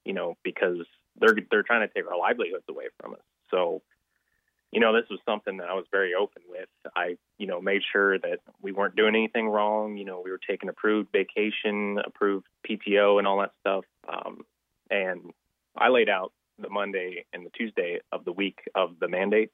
you 0.04 0.12
know, 0.12 0.36
because 0.42 0.78
they're 1.20 1.36
they're 1.50 1.62
trying 1.62 1.86
to 1.86 1.94
take 1.94 2.10
our 2.10 2.18
livelihoods 2.18 2.64
away 2.68 2.86
from 3.00 3.14
us. 3.14 3.20
So, 3.50 3.82
you 4.72 4.80
know, 4.80 4.92
this 4.92 5.08
was 5.08 5.20
something 5.24 5.58
that 5.58 5.68
I 5.68 5.74
was 5.74 5.84
very 5.92 6.14
open 6.14 6.42
with. 6.48 6.68
I, 6.96 7.16
you 7.38 7.46
know, 7.46 7.60
made 7.60 7.82
sure 7.92 8.18
that 8.18 8.40
we 8.60 8.72
weren't 8.72 8.96
doing 8.96 9.14
anything 9.14 9.48
wrong. 9.48 9.96
You 9.96 10.04
know, 10.04 10.20
we 10.24 10.32
were 10.32 10.40
taking 10.48 10.68
approved 10.68 11.12
vacation, 11.12 11.98
approved 12.04 12.46
PTO, 12.68 13.18
and 13.18 13.26
all 13.26 13.38
that 13.38 13.52
stuff. 13.60 13.84
Um, 14.08 14.44
and 14.90 15.30
I 15.76 15.90
laid 15.90 16.08
out 16.08 16.32
the 16.58 16.70
Monday 16.70 17.24
and 17.32 17.46
the 17.46 17.50
Tuesday 17.50 18.00
of 18.10 18.24
the 18.24 18.32
week 18.32 18.58
of 18.74 18.98
the 18.98 19.08
mandate 19.08 19.52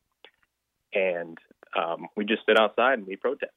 and 0.92 1.38
um, 1.76 2.08
we 2.16 2.24
just 2.24 2.42
stood 2.42 2.58
outside 2.58 2.98
and 2.98 3.06
we 3.06 3.16
protested. 3.16 3.50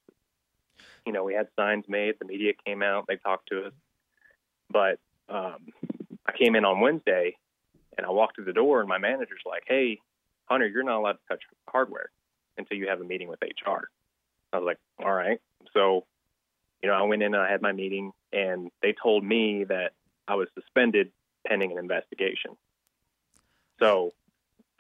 You 1.05 1.13
know, 1.13 1.23
we 1.23 1.33
had 1.33 1.47
signs 1.55 1.85
made. 1.88 2.15
The 2.19 2.25
media 2.25 2.53
came 2.65 2.83
out. 2.83 3.05
They 3.07 3.15
talked 3.17 3.50
to 3.50 3.67
us. 3.67 3.73
But 4.69 5.00
um, 5.29 5.67
I 6.27 6.38
came 6.38 6.55
in 6.55 6.65
on 6.65 6.79
Wednesday, 6.79 7.35
and 7.97 8.05
I 8.05 8.09
walked 8.11 8.35
through 8.35 8.45
the 8.45 8.53
door, 8.53 8.79
and 8.79 8.89
my 8.89 8.97
manager's 8.97 9.41
like, 9.45 9.63
"Hey, 9.67 10.00
Hunter, 10.45 10.67
you're 10.67 10.83
not 10.83 11.00
allowed 11.00 11.13
to 11.13 11.19
touch 11.27 11.41
hardware 11.67 12.09
until 12.57 12.77
you 12.77 12.88
have 12.88 13.01
a 13.01 13.03
meeting 13.03 13.27
with 13.27 13.39
HR." 13.41 13.89
I 14.53 14.57
was 14.57 14.65
like, 14.65 14.77
"All 15.03 15.13
right." 15.13 15.41
So, 15.73 16.05
you 16.81 16.89
know, 16.89 16.95
I 16.95 17.01
went 17.03 17.23
in 17.23 17.33
and 17.33 17.43
I 17.43 17.50
had 17.50 17.61
my 17.61 17.71
meeting, 17.71 18.11
and 18.31 18.69
they 18.81 18.93
told 18.93 19.23
me 19.23 19.63
that 19.65 19.93
I 20.27 20.35
was 20.35 20.47
suspended 20.53 21.11
pending 21.47 21.71
an 21.71 21.79
investigation. 21.79 22.55
So, 23.79 24.13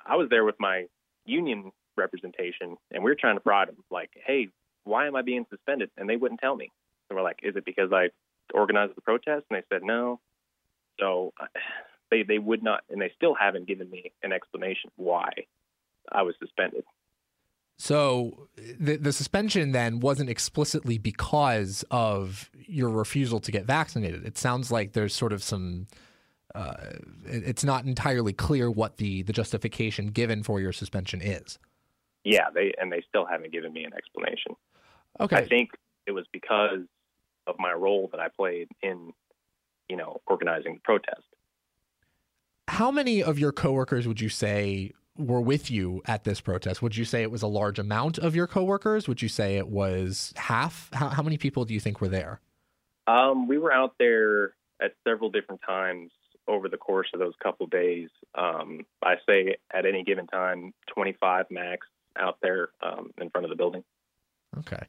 I 0.05 0.15
was 0.15 0.29
there 0.29 0.45
with 0.45 0.59
my 0.59 0.85
union 1.25 1.71
representation, 1.95 2.77
and 2.91 3.03
we 3.03 3.11
are 3.11 3.15
trying 3.15 3.35
to 3.35 3.41
prod 3.41 3.67
them, 3.67 3.83
like, 3.89 4.11
hey, 4.25 4.49
why 4.83 5.07
am 5.07 5.15
I 5.15 5.21
being 5.21 5.45
suspended? 5.49 5.89
And 5.97 6.09
they 6.09 6.15
wouldn't 6.15 6.39
tell 6.39 6.55
me. 6.55 6.71
And 7.09 7.17
we're 7.17 7.23
like, 7.23 7.39
is 7.43 7.55
it 7.55 7.65
because 7.65 7.91
I 7.91 8.09
organized 8.53 8.95
the 8.95 9.01
protest? 9.01 9.45
And 9.49 9.57
they 9.57 9.63
said 9.69 9.83
no. 9.83 10.19
So 10.99 11.33
they 12.09 12.23
they 12.23 12.37
would 12.37 12.63
not, 12.63 12.83
and 12.89 13.01
they 13.01 13.11
still 13.15 13.33
haven't 13.33 13.67
given 13.67 13.89
me 13.89 14.11
an 14.23 14.31
explanation 14.31 14.91
why 14.95 15.31
I 16.11 16.21
was 16.23 16.35
suspended. 16.39 16.83
So 17.77 18.47
the 18.79 18.97
the 18.97 19.11
suspension 19.11 19.71
then 19.71 19.99
wasn't 20.01 20.29
explicitly 20.29 20.97
because 20.99 21.83
of 21.89 22.51
your 22.53 22.89
refusal 22.89 23.39
to 23.39 23.51
get 23.51 23.65
vaccinated. 23.65 24.25
It 24.25 24.37
sounds 24.37 24.71
like 24.71 24.93
there's 24.93 25.15
sort 25.15 25.33
of 25.33 25.41
some. 25.41 25.87
Uh, 26.53 26.75
it's 27.25 27.63
not 27.63 27.85
entirely 27.85 28.33
clear 28.33 28.69
what 28.69 28.97
the 28.97 29.23
the 29.23 29.33
justification 29.33 30.07
given 30.07 30.43
for 30.43 30.59
your 30.59 30.73
suspension 30.73 31.21
is. 31.21 31.57
Yeah, 32.23 32.49
they 32.53 32.73
and 32.79 32.91
they 32.91 33.03
still 33.07 33.25
haven't 33.25 33.51
given 33.51 33.73
me 33.73 33.83
an 33.83 33.93
explanation. 33.93 34.55
Okay. 35.19 35.37
I 35.37 35.47
think 35.47 35.71
it 36.05 36.11
was 36.11 36.25
because 36.31 36.85
of 37.47 37.55
my 37.59 37.73
role 37.73 38.09
that 38.11 38.19
I 38.19 38.27
played 38.29 38.67
in, 38.81 39.13
you 39.89 39.97
know, 39.97 40.21
organizing 40.27 40.75
the 40.75 40.79
protest. 40.81 41.23
How 42.67 42.91
many 42.91 43.21
of 43.23 43.39
your 43.39 43.51
coworkers 43.51 44.07
would 44.07 44.21
you 44.21 44.29
say 44.29 44.91
were 45.17 45.41
with 45.41 45.69
you 45.69 46.01
at 46.05 46.23
this 46.23 46.39
protest? 46.39 46.81
Would 46.81 46.95
you 46.95 47.05
say 47.05 47.21
it 47.21 47.31
was 47.31 47.41
a 47.41 47.47
large 47.47 47.79
amount 47.79 48.17
of 48.17 48.35
your 48.35 48.47
coworkers? 48.47 49.07
Would 49.07 49.21
you 49.21 49.29
say 49.29 49.57
it 49.57 49.67
was 49.67 50.33
half? 50.37 50.89
How, 50.93 51.09
how 51.09 51.23
many 51.23 51.37
people 51.37 51.65
do 51.65 51.73
you 51.73 51.79
think 51.79 51.99
were 51.99 52.07
there? 52.07 52.39
Um, 53.07 53.47
we 53.47 53.57
were 53.57 53.73
out 53.73 53.95
there 53.99 54.53
at 54.81 54.93
several 55.07 55.29
different 55.29 55.61
times 55.65 56.11
over 56.47 56.69
the 56.69 56.77
course 56.77 57.09
of 57.13 57.19
those 57.19 57.33
couple 57.41 57.67
days. 57.67 58.09
Um, 58.35 58.85
I 59.03 59.15
say 59.27 59.57
at 59.73 59.85
any 59.85 60.03
given 60.03 60.27
time, 60.27 60.73
25 60.93 61.45
max 61.49 61.87
out 62.17 62.37
there 62.41 62.69
um, 62.81 63.11
in 63.19 63.29
front 63.29 63.45
of 63.45 63.49
the 63.49 63.55
building. 63.55 63.83
Okay. 64.57 64.83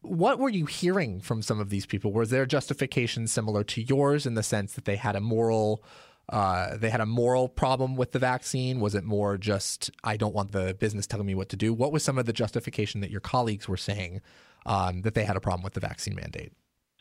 What 0.00 0.38
were 0.38 0.48
you 0.48 0.66
hearing 0.66 1.20
from 1.20 1.42
some 1.42 1.60
of 1.60 1.70
these 1.70 1.86
people? 1.86 2.12
Was 2.12 2.30
their 2.30 2.46
justification 2.46 3.26
similar 3.28 3.62
to 3.64 3.82
yours 3.82 4.26
in 4.26 4.34
the 4.34 4.42
sense 4.42 4.72
that 4.74 4.84
they 4.84 4.96
had 4.96 5.14
a 5.14 5.20
moral 5.20 5.84
uh, 6.28 6.76
they 6.76 6.88
had 6.88 7.00
a 7.00 7.06
moral 7.06 7.48
problem 7.48 7.96
with 7.96 8.12
the 8.12 8.18
vaccine? 8.18 8.80
Was 8.80 8.94
it 8.94 9.04
more 9.04 9.36
just 9.36 9.90
I 10.04 10.16
don't 10.16 10.34
want 10.34 10.52
the 10.52 10.74
business 10.74 11.06
telling 11.06 11.26
me 11.26 11.34
what 11.34 11.48
to 11.50 11.56
do? 11.56 11.72
What 11.72 11.92
was 11.92 12.02
some 12.02 12.18
of 12.18 12.26
the 12.26 12.32
justification 12.32 13.00
that 13.00 13.10
your 13.10 13.20
colleagues 13.20 13.68
were 13.68 13.76
saying 13.76 14.20
um, 14.64 15.02
that 15.02 15.14
they 15.14 15.24
had 15.24 15.36
a 15.36 15.40
problem 15.40 15.62
with 15.62 15.74
the 15.74 15.80
vaccine 15.80 16.14
mandate? 16.14 16.52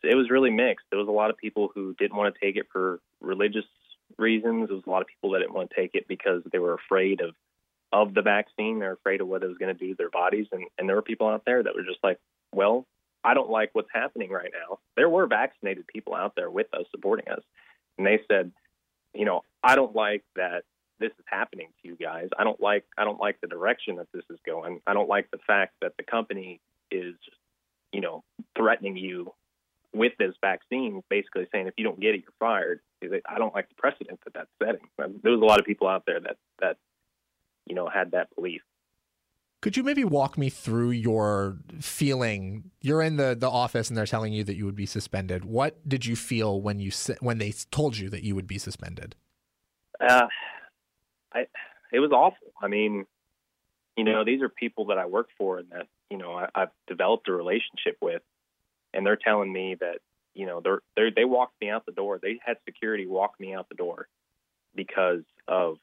It 0.03 0.15
was 0.15 0.31
really 0.31 0.49
mixed. 0.49 0.85
There 0.89 0.99
was 0.99 1.07
a 1.07 1.11
lot 1.11 1.29
of 1.29 1.37
people 1.37 1.69
who 1.73 1.93
didn't 1.99 2.17
want 2.17 2.33
to 2.33 2.39
take 2.39 2.57
it 2.57 2.65
for 2.71 2.99
religious 3.19 3.65
reasons. 4.17 4.67
There 4.67 4.75
was 4.75 4.85
a 4.87 4.89
lot 4.89 5.01
of 5.01 5.07
people 5.07 5.31
that 5.31 5.39
didn't 5.39 5.53
want 5.53 5.69
to 5.69 5.75
take 5.75 5.91
it 5.93 6.07
because 6.07 6.41
they 6.51 6.59
were 6.59 6.73
afraid 6.73 7.21
of 7.21 7.35
of 7.91 8.13
the 8.13 8.21
vaccine. 8.21 8.79
They're 8.79 8.93
afraid 8.93 9.21
of 9.21 9.27
what 9.27 9.43
it 9.43 9.47
was 9.47 9.57
going 9.57 9.75
to 9.75 9.79
do 9.79 9.89
to 9.89 9.95
their 9.97 10.09
bodies. 10.09 10.47
And, 10.51 10.65
and 10.77 10.87
there 10.87 10.95
were 10.95 11.01
people 11.01 11.27
out 11.27 11.43
there 11.45 11.61
that 11.61 11.75
were 11.75 11.83
just 11.83 12.03
like, 12.03 12.19
well, 12.53 12.85
I 13.23 13.33
don't 13.33 13.49
like 13.49 13.69
what's 13.73 13.89
happening 13.93 14.31
right 14.31 14.51
now. 14.53 14.79
There 14.95 15.09
were 15.09 15.27
vaccinated 15.27 15.87
people 15.87 16.15
out 16.15 16.33
there 16.35 16.49
with 16.49 16.67
us 16.73 16.85
supporting 16.91 17.27
us. 17.29 17.41
And 17.97 18.07
they 18.07 18.19
said, 18.29 18.51
you 19.13 19.25
know, 19.25 19.43
I 19.63 19.75
don't 19.75 19.95
like 19.95 20.23
that 20.35 20.63
this 20.99 21.11
is 21.19 21.25
happening 21.25 21.67
to 21.81 21.87
you 21.89 21.95
guys. 21.95 22.29
I 22.37 22.43
don't 22.43 22.61
like 22.61 22.85
I 22.97 23.03
don't 23.03 23.19
like 23.19 23.41
the 23.41 23.47
direction 23.47 23.97
that 23.97 24.07
this 24.13 24.23
is 24.29 24.39
going. 24.45 24.79
I 24.87 24.93
don't 24.93 25.09
like 25.09 25.29
the 25.31 25.39
fact 25.45 25.73
that 25.81 25.93
the 25.97 26.03
company 26.03 26.61
is, 26.89 27.15
you 27.91 28.01
know, 28.01 28.23
threatening 28.55 28.95
you 28.95 29.33
with 29.93 30.13
this 30.17 30.33
vaccine, 30.41 31.03
basically 31.09 31.47
saying 31.51 31.67
if 31.67 31.73
you 31.77 31.83
don't 31.83 31.99
get 31.99 32.15
it, 32.15 32.21
you're 32.21 32.33
fired. 32.39 32.79
I 33.03 33.37
don't 33.37 33.53
like 33.53 33.67
the 33.67 33.75
precedent 33.75 34.19
that 34.23 34.33
that's 34.33 34.49
setting. 34.63 34.87
There 34.97 35.31
was 35.31 35.41
a 35.41 35.45
lot 35.45 35.59
of 35.59 35.65
people 35.65 35.87
out 35.87 36.03
there 36.05 36.19
that 36.21 36.37
that 36.59 36.77
you 37.65 37.75
know 37.75 37.87
had 37.87 38.11
that 38.11 38.33
belief. 38.35 38.61
Could 39.61 39.77
you 39.77 39.83
maybe 39.83 40.03
walk 40.03 40.39
me 40.39 40.49
through 40.49 40.89
your 40.89 41.59
feeling? 41.79 42.71
You're 42.81 43.03
in 43.03 43.17
the, 43.17 43.35
the 43.39 43.49
office 43.49 43.89
and 43.89 43.97
they're 43.97 44.07
telling 44.07 44.33
you 44.33 44.43
that 44.43 44.55
you 44.55 44.65
would 44.65 44.75
be 44.75 44.87
suspended. 44.87 45.45
What 45.45 45.87
did 45.87 46.03
you 46.03 46.15
feel 46.15 46.59
when 46.59 46.79
you 46.79 46.91
when 47.19 47.37
they 47.37 47.53
told 47.69 47.97
you 47.97 48.09
that 48.09 48.23
you 48.23 48.33
would 48.33 48.47
be 48.47 48.57
suspended? 48.57 49.15
Uh, 49.99 50.27
I 51.31 51.45
it 51.91 51.99
was 51.99 52.11
awful. 52.11 52.53
I 52.59 52.67
mean, 52.67 53.05
you 53.95 54.03
know, 54.03 54.23
these 54.25 54.41
are 54.41 54.49
people 54.49 54.85
that 54.85 54.97
I 54.97 55.05
work 55.05 55.27
for 55.37 55.59
and 55.59 55.69
that 55.69 55.87
you 56.09 56.17
know 56.17 56.33
I, 56.33 56.47
I've 56.55 56.71
developed 56.87 57.27
a 57.27 57.33
relationship 57.33 57.97
with, 58.01 58.23
and 58.95 59.05
they're 59.05 59.15
telling 59.15 59.53
me 59.53 59.75
that 59.79 59.99
you 60.33 60.47
know 60.47 60.61
they're, 60.61 60.81
they're 60.95 61.11
they 61.11 61.25
walked 61.25 61.61
me 61.61 61.69
out 61.69 61.85
the 61.85 61.91
door. 61.91 62.19
They 62.19 62.39
had 62.43 62.57
security 62.65 63.05
walk 63.05 63.39
me 63.39 63.53
out 63.53 63.69
the 63.69 63.75
door 63.75 64.07
because 64.73 65.21
of 65.47 65.77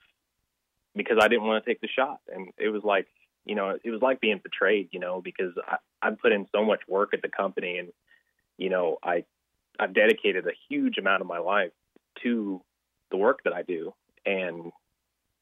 because 0.98 1.16
I 1.18 1.28
didn't 1.28 1.44
want 1.44 1.64
to 1.64 1.70
take 1.70 1.80
the 1.80 1.88
shot, 1.88 2.20
and 2.32 2.52
it 2.58 2.68
was 2.68 2.82
like 2.84 3.06
you 3.46 3.54
know 3.54 3.78
it 3.82 3.90
was 3.90 4.02
like 4.02 4.20
being 4.20 4.40
betrayed, 4.42 4.88
you 4.92 5.00
know, 5.00 5.22
because 5.22 5.52
I 5.66 5.76
I 6.02 6.10
put 6.10 6.32
in 6.32 6.46
so 6.54 6.64
much 6.64 6.80
work 6.86 7.14
at 7.14 7.22
the 7.22 7.28
company, 7.28 7.78
and 7.78 7.88
you 8.58 8.68
know 8.68 8.98
I 9.02 9.24
I've 9.78 9.94
dedicated 9.94 10.46
a 10.46 10.52
huge 10.68 10.98
amount 10.98 11.22
of 11.22 11.26
my 11.26 11.38
life 11.38 11.72
to 12.22 12.60
the 13.10 13.16
work 13.16 13.40
that 13.44 13.54
I 13.54 13.62
do, 13.62 13.94
and 14.26 14.72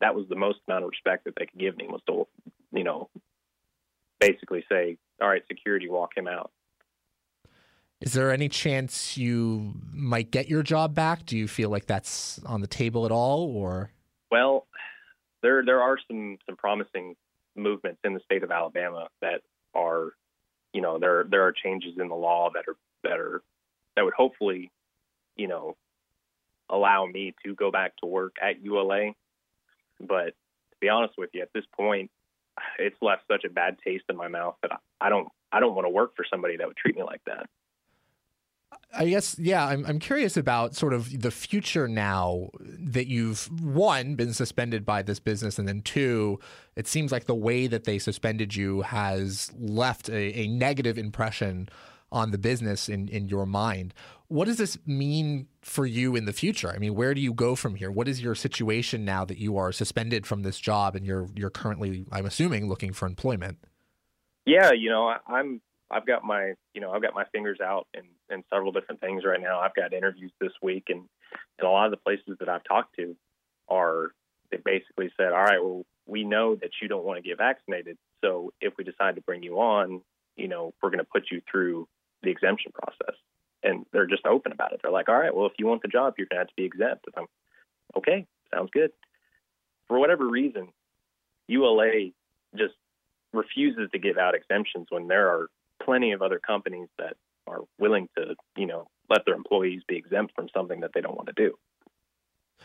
that 0.01 0.15
was 0.15 0.27
the 0.29 0.37
most 0.37 0.59
amount 0.69 0.85
of 0.85 0.91
respect 0.91 1.25
that 1.25 1.35
they 1.37 1.47
could 1.47 1.59
give 1.59 1.77
me 1.77 1.89
was 1.89 2.03
to 2.07 2.29
you 2.73 2.85
know 2.85 3.09
basically 4.21 4.65
say, 4.71 4.97
all 5.21 5.29
right, 5.29 5.43
security, 5.49 5.89
walk 5.89 6.17
him 6.17 6.29
out. 6.29 6.51
Is 8.01 8.13
there 8.13 8.31
any 8.31 8.49
chance 8.49 9.17
you 9.17 9.75
might 9.91 10.31
get 10.31 10.49
your 10.49 10.63
job 10.63 10.95
back? 10.95 11.25
Do 11.25 11.37
you 11.37 11.49
feel 11.49 11.71
like 11.71 11.87
that's 11.87 12.39
on 12.45 12.61
the 12.61 12.67
table 12.67 13.07
at 13.07 13.13
all, 13.13 13.51
or? 13.57 13.91
Well, 14.31 14.67
there 15.47 15.65
there 15.65 15.81
are 15.81 15.97
some 16.09 16.38
some 16.45 16.57
promising 16.57 17.15
movements 17.55 18.00
in 18.03 18.15
the 18.15 18.21
state 18.21 18.43
of 18.43 18.50
Alabama 18.50 19.07
that 19.23 19.43
are, 19.75 20.12
you 20.73 20.81
know, 20.81 20.99
there 20.99 21.25
there 21.31 21.43
are 21.43 21.53
changes 21.53 21.95
in 21.99 22.09
the 22.09 22.17
law 22.17 22.50
that 22.53 22.65
are 22.67 22.76
that 23.05 23.21
are 23.21 23.43
that 23.95 24.05
would 24.05 24.15
hopefully, 24.15 24.73
you 25.37 25.47
know, 25.47 25.76
allow 26.69 27.07
me 27.07 27.33
to 27.45 27.55
go 27.55 27.71
back 27.71 27.97
to 27.99 28.07
work 28.07 28.37
at 28.43 28.61
ULA. 28.61 29.12
But 30.00 30.35
to 30.35 30.76
be 30.81 30.88
honest 30.88 31.15
with 31.17 31.31
you, 31.33 31.43
at 31.43 31.53
this 31.55 31.65
point, 31.76 32.11
it's 32.79 32.97
left 33.00 33.23
such 33.31 33.45
a 33.45 33.49
bad 33.49 33.79
taste 33.85 34.05
in 34.09 34.17
my 34.17 34.29
mouth 34.29 34.57
that 34.62 34.73
I 35.00 35.09
don't 35.09 35.29
I 35.53 35.61
don't 35.61 35.76
want 35.76 35.87
to 35.87 35.91
work 35.91 36.17
for 36.17 36.26
somebody 36.29 36.57
that 36.57 36.67
would 36.67 36.76
treat 36.76 36.97
me 36.97 37.05
like 37.05 37.23
that. 37.26 37.49
I 38.99 39.09
guess, 39.09 39.39
yeah, 39.39 39.67
I'm, 39.67 39.85
I'm 39.85 39.99
curious 39.99 40.37
about 40.37 40.75
sort 40.75 40.95
of 40.95 41.21
the 41.21 41.31
future 41.31 41.87
now 41.87 42.49
that 42.61 43.09
you've, 43.09 43.51
one, 43.63 44.15
been 44.15 44.33
suspended 44.33 44.87
by 44.87 45.03
this 45.03 45.21
business, 45.21 45.59
and 45.59 45.69
then 45.69 45.83
two, 45.83 46.41
it 46.77 46.87
seems 46.87 47.13
like 47.13 47.27
the 47.27 47.35
way 47.35 47.67
that 47.67 47.85
they 47.85 47.99
suspended 47.99 48.57
you 48.57 48.83
has 48.83 49.53
left 49.59 50.09
a, 50.09 50.39
a 50.41 50.47
negative 50.49 50.97
impression 50.97 51.69
on 52.11 52.31
the 52.31 52.39
business 52.39 52.89
in, 52.89 53.09
in 53.09 53.29
your 53.29 53.45
mind. 53.45 53.93
What 54.29 54.47
does 54.47 54.57
this 54.57 54.79
mean 54.87 55.47
for 55.61 55.85
you 55.85 56.17
in 56.17 56.25
the 56.25 56.33
future? 56.33 56.71
I 56.71 56.79
mean, 56.79 56.95
where 56.95 57.13
do 57.13 57.21
you 57.21 57.35
go 57.35 57.55
from 57.55 57.75
here? 57.75 57.91
What 57.91 58.09
is 58.09 58.23
your 58.23 58.35
situation 58.35 59.05
now 59.05 59.25
that 59.25 59.39
you 59.39 59.59
are 59.59 59.73
suspended 59.73 60.27
from 60.27 60.43
this 60.43 60.59
job 60.59 60.97
and 60.97 61.05
you're 61.05 61.29
you're 61.35 61.51
currently, 61.51 62.07
I'm 62.11 62.27
assuming, 62.27 62.69
looking 62.69 62.93
for 62.93 63.07
employment? 63.07 63.59
Yeah, 64.47 64.73
you 64.73 64.89
know, 64.89 65.15
I'm 65.27 65.61
I've 65.90 66.07
got 66.07 66.25
my 66.25 66.55
you 66.75 66.81
know 66.81 66.93
I've 66.93 67.02
got 67.02 67.14
my 67.14 67.25
fingers 67.33 67.59
out 67.61 67.87
in, 67.95 68.05
in 68.35 68.43
several 68.52 68.73
different 68.73 69.00
things 69.00 69.25
right 69.25 69.40
now. 69.40 69.61
I've 69.61 69.75
got 69.75 69.93
interviews 69.93 70.32
this 70.41 70.52
week, 70.63 70.84
and 70.89 71.02
and 71.58 71.69
a 71.69 71.71
lot 71.71 71.87
of 71.87 71.91
the 71.91 71.97
places 71.99 72.37
that 72.41 72.49
I've 72.49 72.65
talked 72.65 72.97
to 72.97 73.17
are 73.69 74.13
they 74.50 74.58
basically 74.58 75.11
said, 75.17 75.32
all 75.32 75.43
right, 75.43 75.63
well 75.63 75.84
we 76.06 76.23
know 76.23 76.54
that 76.54 76.71
you 76.80 76.89
don't 76.89 77.04
want 77.04 77.19
to 77.23 77.28
get 77.28 77.39
vaccinated, 77.39 77.99
so 78.25 78.52
if 78.61 78.75
we 78.78 78.84
decide 78.84 79.17
to 79.17 79.21
bring 79.23 79.43
you 79.43 79.58
on, 79.61 80.02
you 80.37 80.49
know 80.49 80.75
we're 80.82 80.91
going 80.91 80.99
to 80.99 81.04
put 81.04 81.30
you 81.30 81.41
through 81.50 81.89
the 82.23 82.30
exemption 82.30 82.73
process, 82.73 83.17
and 83.63 83.87
they're 83.93 84.06
just 84.06 84.26
open 84.26 84.52
about 84.52 84.73
it. 84.73 84.80
They're 84.82 84.93
like, 84.93 85.08
all 85.08 85.19
right, 85.19 85.34
well 85.34 85.47
if 85.47 85.52
you 85.58 85.67
want 85.67 85.82
the 85.82 85.89
job, 85.89 86.15
you're 86.19 86.26
going 86.30 86.39
to 86.39 86.41
have 86.41 86.49
to 86.49 86.54
be 86.56 86.65
exempt. 86.65 87.06
And 87.06 87.15
I'm 87.17 87.26
okay, 87.99 88.26
sounds 88.52 88.71
good. 88.73 88.91
For 89.89 89.99
whatever 90.00 90.26
reason, 90.26 90.69
ULA 91.47 92.11
just 92.56 92.75
refuses 93.32 93.89
to 93.93 93.99
give 93.99 94.17
out 94.17 94.34
exemptions 94.34 94.87
when 94.91 95.06
there 95.06 95.28
are 95.28 95.49
plenty 95.87 96.13
of 96.13 96.21
other 96.21 96.39
companies 96.39 96.89
that 96.99 97.17
are 97.47 97.61
willing 97.79 98.09
to, 98.19 98.35
you 98.57 98.67
know, 98.67 98.89
let 99.09 99.25
their 99.25 99.35
employees 99.35 99.83
be 99.89 99.97
exempt 99.97 100.35
from 100.35 100.49
something 100.55 100.81
that 100.81 100.91
they 100.95 101.01
don't 101.01 101.15
want 101.15 101.29
to 101.29 101.33
do. 101.33 101.57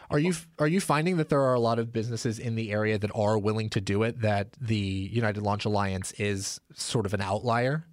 Are 0.10 0.20
you 0.20 0.34
are 0.58 0.68
you 0.68 0.82
finding 0.82 1.18
that 1.18 1.30
there 1.30 1.42
are 1.42 1.54
a 1.54 1.60
lot 1.60 1.78
of 1.80 1.94
businesses 1.94 2.40
in 2.40 2.56
the 2.56 2.72
area 2.72 2.98
that 2.98 3.12
are 3.14 3.38
willing 3.38 3.70
to 3.70 3.82
do 3.82 4.04
it? 4.04 4.22
That 4.22 4.54
the 4.60 4.76
United 4.76 5.44
Launch 5.44 5.66
Alliance 5.66 6.12
is 6.14 6.60
sort 6.74 7.06
of 7.06 7.14
an 7.14 7.22
outlier. 7.22 7.86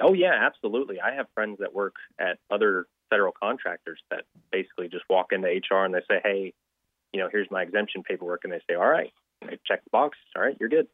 Oh 0.00 0.12
yeah, 0.12 0.34
absolutely. 0.40 1.00
I 1.00 1.14
have 1.14 1.26
friends 1.34 1.58
that 1.60 1.72
work 1.72 1.94
at 2.18 2.38
other 2.50 2.86
federal 3.10 3.32
contractors 3.32 4.00
that 4.10 4.24
basically 4.52 4.88
just 4.88 5.04
walk 5.08 5.32
into 5.32 5.48
HR 5.48 5.84
and 5.84 5.94
they 5.94 6.02
say, 6.08 6.20
"Hey, 6.22 6.52
you 7.12 7.20
know, 7.20 7.28
here's 7.30 7.50
my 7.50 7.62
exemption 7.62 8.02
paperwork," 8.02 8.42
and 8.44 8.52
they 8.52 8.60
say, 8.68 8.74
"All 8.74 8.88
right," 8.88 9.12
check 9.66 9.82
the 9.84 9.90
box. 9.90 10.18
All 10.36 10.42
right, 10.42 10.56
you're 10.58 10.68
good. 10.68 10.88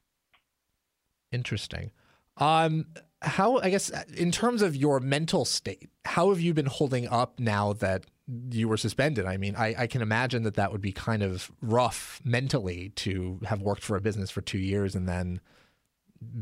Interesting. 1.33 1.91
Um, 2.37 2.87
how 3.22 3.59
I 3.59 3.70
guess 3.70 3.90
in 4.14 4.30
terms 4.30 4.62
of 4.62 4.74
your 4.74 5.00
mental 5.00 5.44
state, 5.44 5.90
how 6.04 6.30
have 6.30 6.40
you 6.40 6.54
been 6.54 6.66
holding 6.66 7.06
up 7.09 7.38
now 7.38 7.72
that 7.74 8.06
you 8.50 8.68
were 8.68 8.76
suspended? 8.76 9.26
I 9.26 9.37
mean, 9.37 9.54
I, 9.56 9.74
I, 9.76 9.87
can 9.87 10.02
imagine 10.02 10.44
that 10.44 10.54
that 10.54 10.72
would 10.72 10.80
be 10.80 10.92
kind 10.92 11.22
of 11.22 11.50
rough 11.61 12.20
mentally 12.24 12.90
to 12.96 13.40
have 13.44 13.61
worked 13.61 13.83
for 13.83 13.96
a 13.96 14.00
business 14.00 14.30
for 14.30 14.40
two 14.40 14.59
years 14.59 14.94
and 14.94 15.09
then 15.09 15.40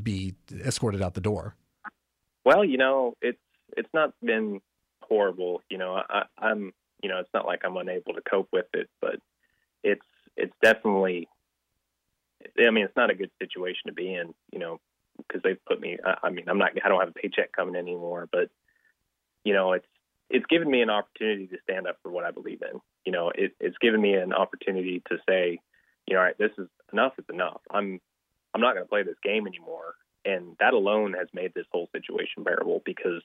be 0.02 0.34
escorted 0.52 1.02
out 1.02 1.14
the 1.14 1.20
door. 1.20 1.54
Well, 2.44 2.64
you 2.64 2.78
know, 2.78 3.14
it's 3.20 3.38
it's 3.76 3.88
not 3.92 4.12
been 4.22 4.60
horrible. 5.02 5.62
You 5.70 5.78
know, 5.78 5.94
I, 5.94 6.24
I'm 6.38 6.72
you 7.02 7.08
know, 7.08 7.18
it's 7.18 7.30
not 7.34 7.46
like 7.46 7.62
I'm 7.64 7.76
unable 7.76 8.14
to 8.14 8.22
cope 8.22 8.48
with 8.52 8.66
it, 8.74 8.88
but 9.00 9.16
it's 9.82 10.06
it's 10.36 10.54
definitely. 10.62 11.28
I 12.56 12.70
mean, 12.70 12.84
it's 12.84 12.96
not 12.96 13.10
a 13.10 13.14
good 13.14 13.30
situation 13.40 13.82
to 13.86 13.92
be 13.92 14.14
in. 14.14 14.32
You 14.52 14.60
know, 14.60 14.80
because 15.18 15.42
they've 15.42 15.64
put 15.66 15.81
me. 15.81 15.98
I, 16.04 16.26
I 16.28 16.31
mean, 16.31 16.48
I'm 16.48 16.59
not. 16.59 16.72
I 16.83 16.88
don't 16.88 17.00
have 17.00 17.11
a 17.11 17.12
paycheck 17.12 17.52
coming 17.52 17.74
in 17.74 17.81
anymore, 17.81 18.28
but 18.31 18.48
you 19.44 19.52
know, 19.52 19.72
it's 19.72 19.87
it's 20.31 20.46
given 20.46 20.70
me 20.70 20.83
an 20.83 20.90
opportunity 20.90 21.46
to 21.48 21.57
stand 21.62 21.87
up 21.87 21.96
for 22.02 22.11
what 22.11 22.24
I 22.24 22.31
believe 22.31 22.62
in. 22.62 22.81
You 23.04 23.12
know, 23.12 23.31
it, 23.35 23.52
it's 23.61 23.78
given 23.78 24.00
me 24.00 24.14
an 24.14 24.33
opportunity 24.33 25.02
to 25.11 25.16
say, 25.28 25.59
you 26.07 26.14
know, 26.14 26.20
all 26.20 26.26
right, 26.26 26.38
this 26.38 26.50
is 26.59 26.68
enough. 26.92 27.12
Is 27.18 27.24
enough. 27.31 27.61
I'm 27.70 28.00
I'm 28.54 28.61
not 28.61 28.74
going 28.74 28.85
to 28.85 28.88
play 28.88 29.02
this 29.02 29.16
game 29.22 29.46
anymore. 29.46 29.94
And 30.24 30.57
that 30.61 30.74
alone 30.74 31.14
has 31.18 31.28
made 31.33 31.52
this 31.54 31.66
whole 31.70 31.88
situation 31.94 32.42
bearable 32.42 32.83
because 32.85 33.22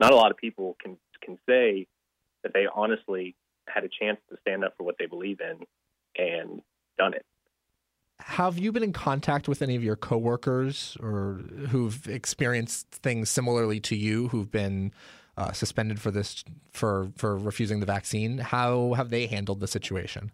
not 0.00 0.12
a 0.12 0.16
lot 0.16 0.30
of 0.30 0.36
people 0.36 0.76
can 0.82 0.96
can 1.22 1.38
say 1.48 1.86
that 2.42 2.52
they 2.52 2.66
honestly 2.74 3.36
had 3.68 3.84
a 3.84 3.88
chance 3.88 4.18
to 4.28 4.36
stand 4.40 4.64
up 4.64 4.74
for 4.76 4.82
what 4.82 4.96
they 4.98 5.06
believe 5.06 5.40
in 5.40 5.64
and 6.16 6.60
done 6.98 7.14
it 7.14 7.24
have 8.26 8.58
you 8.58 8.72
been 8.72 8.82
in 8.82 8.92
contact 8.92 9.48
with 9.48 9.62
any 9.62 9.76
of 9.76 9.84
your 9.84 9.96
coworkers 9.96 10.96
or 11.00 11.40
who've 11.68 12.06
experienced 12.08 12.86
things 12.90 13.28
similarly 13.28 13.80
to 13.80 13.96
you 13.96 14.28
who've 14.28 14.50
been 14.50 14.92
uh, 15.36 15.52
suspended 15.52 16.00
for 16.00 16.10
this 16.10 16.44
for 16.70 17.10
for 17.16 17.36
refusing 17.36 17.80
the 17.80 17.86
vaccine? 17.86 18.38
How 18.38 18.94
have 18.94 19.10
they 19.10 19.26
handled 19.26 19.60
the 19.60 19.66
situation? 19.66 20.30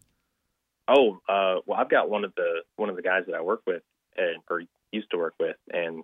Oh 0.88 1.20
uh, 1.28 1.60
well 1.66 1.78
i've 1.78 1.90
got 1.90 2.08
one 2.08 2.24
of 2.24 2.34
the 2.36 2.62
one 2.76 2.88
of 2.88 2.96
the 2.96 3.02
guys 3.02 3.24
that 3.26 3.34
i 3.34 3.42
work 3.42 3.62
with 3.66 3.82
and 4.16 4.42
or 4.50 4.62
used 4.90 5.10
to 5.10 5.18
work 5.18 5.34
with 5.38 5.56
and 5.70 6.02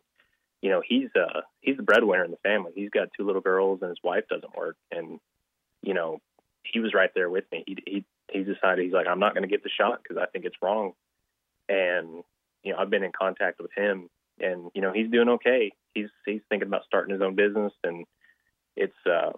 you 0.61 0.71
know 0.71 0.83
he's 0.87 1.09
uh 1.17 1.41
he's 1.61 1.77
the 1.77 1.83
breadwinner 1.83 2.25
in 2.25 2.31
the 2.31 2.37
family. 2.39 2.73
He's 2.75 2.91
got 2.91 3.09
two 3.17 3.27
little 3.27 3.41
girls 3.41 3.81
and 3.83 3.89
his 3.89 3.99
wife 4.03 4.25
doesn't 4.29 4.57
work 4.57 4.77
and 4.91 5.21
you 5.83 5.95
know 5.95 6.21
he 6.63 6.81
was 6.81 6.95
right 6.95 7.11
there 7.15 7.29
with 7.29 7.45
me. 7.53 7.65
He 7.67 7.77
he 7.87 8.05
he 8.33 8.43
decided 8.43 8.85
he's 8.85 8.93
like 8.93 9.07
i'm 9.07 9.21
not 9.21 9.35
going 9.35 9.43
to 9.43 9.49
get 9.49 9.63
the 9.63 9.71
shot 9.71 10.03
because 10.03 10.17
i 10.21 10.27
think 10.27 10.45
it's 10.45 10.57
wrong 10.63 10.93
and 11.69 12.23
you 12.63 12.73
know 12.73 12.79
I've 12.79 12.91
been 12.91 13.05
in 13.05 13.13
contact 13.13 13.61
with 13.61 13.71
him, 13.77 14.09
and 14.41 14.71
you 14.75 14.83
know 14.83 14.93
he's 14.93 15.11
doing 15.11 15.29
okay. 15.31 15.73
He's 15.95 16.09
he's 16.27 16.41
thinking 16.49 16.69
about 16.69 16.83
starting 16.87 17.13
his 17.13 17.23
own 17.23 17.35
business, 17.35 17.73
and 17.83 18.05
it's 18.77 18.95
uh, 19.07 19.33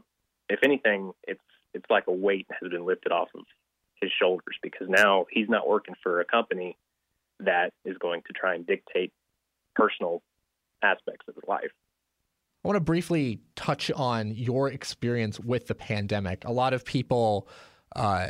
if 0.48 0.60
anything, 0.62 1.12
it's 1.26 1.40
it's 1.74 1.86
like 1.90 2.04
a 2.06 2.12
weight 2.12 2.46
has 2.60 2.70
been 2.70 2.86
lifted 2.86 3.12
off 3.12 3.28
of 3.34 3.44
his 4.00 4.10
shoulders 4.20 4.56
because 4.62 4.88
now 4.88 5.26
he's 5.30 5.48
not 5.48 5.68
working 5.68 5.94
for 6.02 6.20
a 6.20 6.24
company 6.24 6.76
that 7.40 7.72
is 7.84 7.96
going 7.98 8.22
to 8.26 8.32
try 8.32 8.54
and 8.54 8.66
dictate 8.66 9.12
personal 9.74 10.22
aspects 10.82 11.26
of 11.28 11.34
his 11.34 11.44
life. 11.46 11.70
I 12.64 12.68
want 12.68 12.76
to 12.76 12.80
briefly 12.80 13.40
touch 13.54 13.90
on 13.92 14.32
your 14.32 14.68
experience 14.70 15.38
with 15.38 15.66
the 15.66 15.74
pandemic. 15.74 16.44
A 16.44 16.52
lot 16.52 16.72
of 16.72 16.84
people 16.84 17.48
uh, 17.96 18.28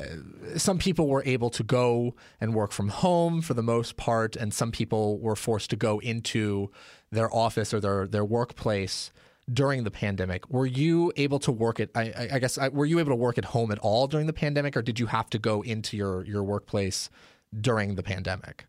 some 0.56 0.78
people 0.78 1.08
were 1.08 1.22
able 1.26 1.50
to 1.50 1.62
go 1.62 2.14
and 2.40 2.54
work 2.54 2.72
from 2.72 2.88
home 2.88 3.42
for 3.42 3.52
the 3.52 3.62
most 3.62 3.96
part, 3.96 4.36
and 4.36 4.54
some 4.54 4.70
people 4.70 5.18
were 5.18 5.36
forced 5.36 5.70
to 5.70 5.76
go 5.76 5.98
into 5.98 6.70
their 7.10 7.32
office 7.34 7.74
or 7.74 7.80
their 7.80 8.06
their 8.06 8.24
workplace 8.24 9.12
during 9.52 9.84
the 9.84 9.90
pandemic. 9.90 10.48
Were 10.48 10.66
you 10.66 11.12
able 11.16 11.40
to 11.40 11.52
work 11.52 11.80
at? 11.80 11.90
I, 11.94 12.28
I 12.32 12.38
guess 12.38 12.58
were 12.70 12.86
you 12.86 13.00
able 13.00 13.10
to 13.10 13.16
work 13.16 13.38
at 13.38 13.46
home 13.46 13.72
at 13.72 13.78
all 13.80 14.06
during 14.06 14.26
the 14.26 14.32
pandemic, 14.32 14.76
or 14.76 14.82
did 14.82 15.00
you 15.00 15.06
have 15.06 15.28
to 15.30 15.38
go 15.38 15.62
into 15.62 15.96
your 15.96 16.24
your 16.24 16.44
workplace 16.44 17.10
during 17.60 17.96
the 17.96 18.02
pandemic? 18.04 18.66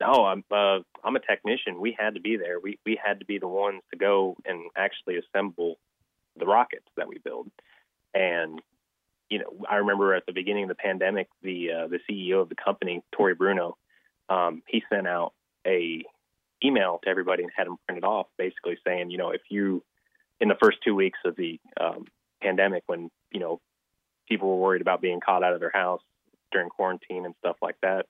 No, 0.00 0.24
I'm 0.26 0.44
uh, 0.50 0.80
I'm 1.04 1.14
a 1.14 1.20
technician. 1.20 1.80
We 1.80 1.96
had 1.96 2.14
to 2.14 2.20
be 2.20 2.36
there. 2.36 2.58
We 2.58 2.78
we 2.84 2.98
had 3.02 3.20
to 3.20 3.24
be 3.24 3.38
the 3.38 3.48
ones 3.48 3.82
to 3.92 3.96
go 3.96 4.36
and 4.44 4.68
actually 4.76 5.16
assemble 5.16 5.76
the 6.36 6.46
rockets 6.46 6.88
that 6.96 7.06
we 7.06 7.18
build. 7.18 7.50
And 8.12 8.60
you 9.30 9.38
know, 9.38 9.66
I 9.68 9.76
remember 9.76 10.14
at 10.14 10.26
the 10.26 10.32
beginning 10.32 10.64
of 10.64 10.68
the 10.68 10.74
pandemic, 10.74 11.28
the 11.42 11.70
uh, 11.72 11.86
the 11.88 11.98
CEO 12.08 12.42
of 12.42 12.48
the 12.48 12.54
company, 12.54 13.02
Tory 13.12 13.34
Bruno, 13.34 13.76
um, 14.28 14.62
he 14.66 14.82
sent 14.90 15.06
out 15.06 15.32
a 15.66 16.04
email 16.62 17.00
to 17.02 17.08
everybody 17.08 17.42
and 17.42 17.52
had 17.54 17.66
them 17.66 17.76
print 17.86 17.98
it 17.98 18.04
off, 18.04 18.26
basically 18.38 18.78
saying, 18.86 19.10
you 19.10 19.18
know, 19.18 19.30
if 19.30 19.42
you 19.48 19.82
in 20.40 20.48
the 20.48 20.56
first 20.62 20.78
two 20.84 20.94
weeks 20.94 21.18
of 21.24 21.36
the 21.36 21.58
um, 21.80 22.06
pandemic, 22.42 22.82
when 22.86 23.10
you 23.30 23.40
know 23.40 23.60
people 24.28 24.48
were 24.48 24.62
worried 24.62 24.82
about 24.82 25.00
being 25.00 25.20
caught 25.20 25.42
out 25.42 25.54
of 25.54 25.60
their 25.60 25.70
house 25.70 26.02
during 26.52 26.68
quarantine 26.68 27.24
and 27.24 27.34
stuff 27.40 27.56
like 27.62 27.76
that, 27.82 28.06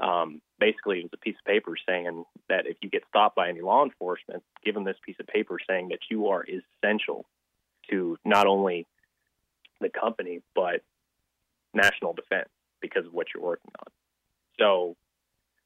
um, 0.00 0.40
basically 0.58 0.98
it 0.98 1.04
was 1.04 1.12
a 1.14 1.18
piece 1.18 1.36
of 1.38 1.44
paper 1.44 1.74
saying 1.88 2.24
that 2.48 2.66
if 2.66 2.76
you 2.82 2.90
get 2.90 3.02
stopped 3.08 3.36
by 3.36 3.48
any 3.48 3.60
law 3.60 3.84
enforcement, 3.84 4.42
give 4.64 4.74
them 4.74 4.84
this 4.84 4.96
piece 5.04 5.16
of 5.20 5.26
paper 5.26 5.58
saying 5.68 5.88
that 5.88 6.00
you 6.10 6.28
are 6.28 6.44
essential 6.44 7.24
to 7.90 8.18
not 8.24 8.46
only 8.46 8.86
the 9.80 9.88
company, 9.88 10.40
but 10.54 10.82
national 11.74 12.12
defense 12.12 12.48
because 12.80 13.06
of 13.06 13.12
what 13.12 13.28
you're 13.34 13.42
working 13.42 13.70
on. 13.80 13.92
So, 14.58 14.96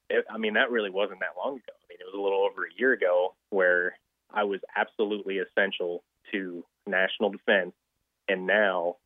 it, 0.09 0.25
I 0.29 0.37
mean, 0.37 0.55
that 0.55 0.71
really 0.71 0.89
wasn't 0.89 1.19
that 1.19 1.37
long 1.37 1.55
ago. 1.55 1.73
I 1.73 1.85
mean, 1.89 1.97
it 1.99 2.05
was 2.05 2.17
a 2.17 2.21
little 2.21 2.43
over 2.43 2.65
a 2.65 2.79
year 2.79 2.93
ago 2.93 3.33
where 3.49 3.97
I 4.33 4.43
was 4.43 4.59
absolutely 4.75 5.39
essential 5.39 6.03
to 6.31 6.63
national 6.87 7.31
defense, 7.31 7.73
and 8.27 8.47
now, 8.47 8.97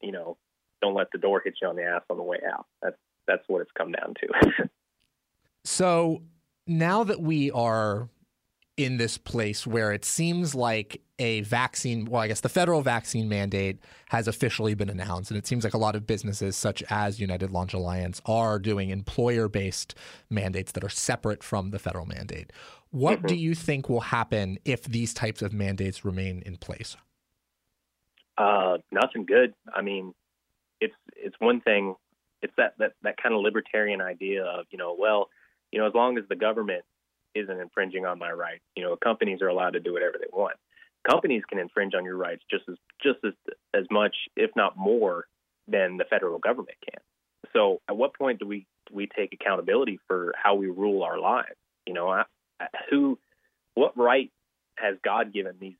you 0.00 0.12
know, 0.12 0.36
don't 0.80 0.94
let 0.94 1.10
the 1.12 1.18
door 1.18 1.40
hit 1.44 1.54
you 1.62 1.68
on 1.68 1.76
the 1.76 1.84
ass 1.84 2.02
on 2.10 2.16
the 2.16 2.22
way 2.22 2.38
out. 2.50 2.66
That's 2.82 2.96
that's 3.26 3.42
what 3.46 3.62
it's 3.62 3.70
come 3.76 3.92
down 3.92 4.14
to. 4.20 4.68
so 5.64 6.22
now 6.66 7.04
that 7.04 7.20
we 7.20 7.50
are 7.50 8.08
in 8.76 8.96
this 8.96 9.18
place 9.18 9.66
where 9.66 9.92
it 9.92 10.04
seems 10.04 10.54
like 10.54 11.02
a 11.18 11.42
vaccine, 11.42 12.06
well, 12.06 12.22
I 12.22 12.28
guess 12.28 12.40
the 12.40 12.48
federal 12.48 12.80
vaccine 12.80 13.28
mandate 13.28 13.78
has 14.08 14.26
officially 14.26 14.74
been 14.74 14.88
announced. 14.88 15.30
And 15.30 15.38
it 15.38 15.46
seems 15.46 15.62
like 15.62 15.74
a 15.74 15.78
lot 15.78 15.94
of 15.94 16.06
businesses, 16.06 16.56
such 16.56 16.82
as 16.88 17.20
United 17.20 17.50
Launch 17.50 17.74
Alliance, 17.74 18.22
are 18.24 18.58
doing 18.58 18.90
employer 18.90 19.48
based 19.48 19.94
mandates 20.30 20.72
that 20.72 20.82
are 20.82 20.88
separate 20.88 21.42
from 21.42 21.70
the 21.70 21.78
federal 21.78 22.06
mandate. 22.06 22.50
What 22.90 23.18
mm-hmm. 23.18 23.26
do 23.26 23.34
you 23.36 23.54
think 23.54 23.88
will 23.88 24.00
happen 24.00 24.58
if 24.64 24.84
these 24.84 25.12
types 25.12 25.42
of 25.42 25.52
mandates 25.52 26.04
remain 26.04 26.42
in 26.44 26.56
place? 26.56 26.96
Uh, 28.38 28.78
nothing 28.90 29.26
good. 29.26 29.54
I 29.74 29.82
mean, 29.82 30.14
it's 30.80 30.94
it's 31.14 31.36
one 31.38 31.60
thing. 31.60 31.94
It's 32.40 32.52
that, 32.56 32.74
that 32.78 32.92
that 33.02 33.16
kind 33.22 33.34
of 33.34 33.42
libertarian 33.42 34.00
idea 34.00 34.44
of 34.44 34.64
you 34.70 34.78
know, 34.78 34.96
well, 34.98 35.28
you 35.70 35.78
know, 35.78 35.86
as 35.86 35.94
long 35.94 36.18
as 36.18 36.24
the 36.28 36.36
government 36.36 36.84
isn't 37.34 37.60
infringing 37.60 38.06
on 38.06 38.18
my 38.18 38.30
rights. 38.30 38.62
You 38.76 38.84
know, 38.84 38.96
companies 38.96 39.42
are 39.42 39.48
allowed 39.48 39.74
to 39.74 39.80
do 39.80 39.92
whatever 39.92 40.14
they 40.18 40.28
want. 40.32 40.56
Companies 41.08 41.42
can 41.48 41.58
infringe 41.58 41.94
on 41.94 42.04
your 42.04 42.16
rights 42.16 42.42
just 42.50 42.64
as 42.68 42.76
just 43.02 43.18
as 43.24 43.32
as 43.74 43.84
much, 43.90 44.14
if 44.36 44.50
not 44.54 44.76
more, 44.76 45.26
than 45.66 45.96
the 45.96 46.04
federal 46.04 46.38
government 46.38 46.78
can. 46.88 47.00
So, 47.52 47.80
at 47.88 47.96
what 47.96 48.14
point 48.14 48.38
do 48.38 48.46
we 48.46 48.66
do 48.88 48.94
we 48.94 49.08
take 49.08 49.32
accountability 49.32 49.98
for 50.06 50.32
how 50.40 50.54
we 50.54 50.68
rule 50.68 51.02
our 51.02 51.18
lives? 51.18 51.56
You 51.86 51.94
know, 51.94 52.08
I, 52.08 52.24
I, 52.60 52.66
who, 52.90 53.18
what 53.74 53.96
right 53.96 54.30
has 54.76 54.96
God 55.04 55.32
given 55.32 55.54
these 55.60 55.76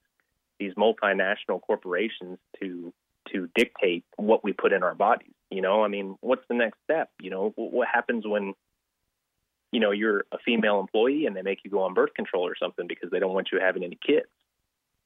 these 0.59 0.75
multinational 0.75 1.61
corporations 1.61 2.39
to 2.61 2.93
to 3.33 3.49
dictate 3.55 4.05
what 4.17 4.43
we 4.45 4.53
put 4.53 4.73
in 4.73 4.83
our 4.83 4.95
bodies? 4.95 5.35
You 5.51 5.63
know, 5.63 5.85
I 5.85 5.89
mean, 5.89 6.17
what's 6.21 6.47
the 6.49 6.55
next 6.55 6.79
step? 6.85 7.11
You 7.21 7.31
know, 7.31 7.53
what 7.57 7.89
happens 7.93 8.27
when 8.27 8.55
you 9.73 9.81
know 9.81 9.91
you're 9.91 10.25
a 10.31 10.39
female 10.45 10.79
employee 10.79 11.27
and 11.27 11.35
they 11.35 11.43
make 11.43 11.61
you 11.65 11.71
go 11.71 11.83
on 11.83 11.95
birth 11.95 12.15
control 12.15 12.47
or 12.47 12.55
something 12.55 12.87
because 12.87 13.11
they 13.11 13.19
don't 13.19 13.35
want 13.35 13.49
you 13.51 13.59
having 13.59 13.83
any 13.83 13.99
kids. 14.07 14.29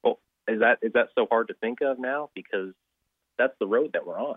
Well, 0.03 0.19
is 0.47 0.61
that 0.61 0.79
is 0.83 0.93
that 0.93 1.09
so 1.15 1.27
hard 1.31 1.49
to 1.49 1.55
think 1.55 1.81
of 1.81 1.99
now? 1.99 2.31
Because 2.35 2.75
that's 3.39 3.55
the 3.61 3.67
road 3.67 3.91
that 3.95 4.07
we're 4.07 4.21
on. 4.21 4.37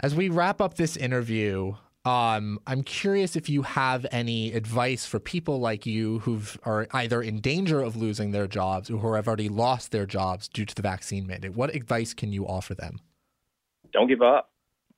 As 0.00 0.14
we 0.14 0.28
wrap 0.28 0.60
up 0.60 0.74
this 0.74 0.96
interview, 0.96 1.74
um, 2.04 2.58
I'm 2.66 2.82
curious 2.82 3.36
if 3.36 3.48
you 3.48 3.62
have 3.62 4.04
any 4.10 4.52
advice 4.52 5.06
for 5.06 5.20
people 5.20 5.60
like 5.60 5.86
you 5.86 6.18
who 6.20 6.40
are 6.64 6.88
either 6.92 7.22
in 7.22 7.40
danger 7.40 7.80
of 7.80 7.94
losing 7.94 8.32
their 8.32 8.48
jobs 8.48 8.90
or 8.90 8.96
who 8.96 9.14
have 9.14 9.28
already 9.28 9.48
lost 9.48 9.92
their 9.92 10.06
jobs 10.06 10.48
due 10.48 10.64
to 10.64 10.74
the 10.74 10.82
vaccine 10.82 11.26
mandate. 11.28 11.54
What 11.54 11.74
advice 11.74 12.12
can 12.12 12.32
you 12.32 12.44
offer 12.44 12.74
them? 12.74 12.98
Don't 13.92 14.08
give 14.08 14.22
up. 14.22 14.50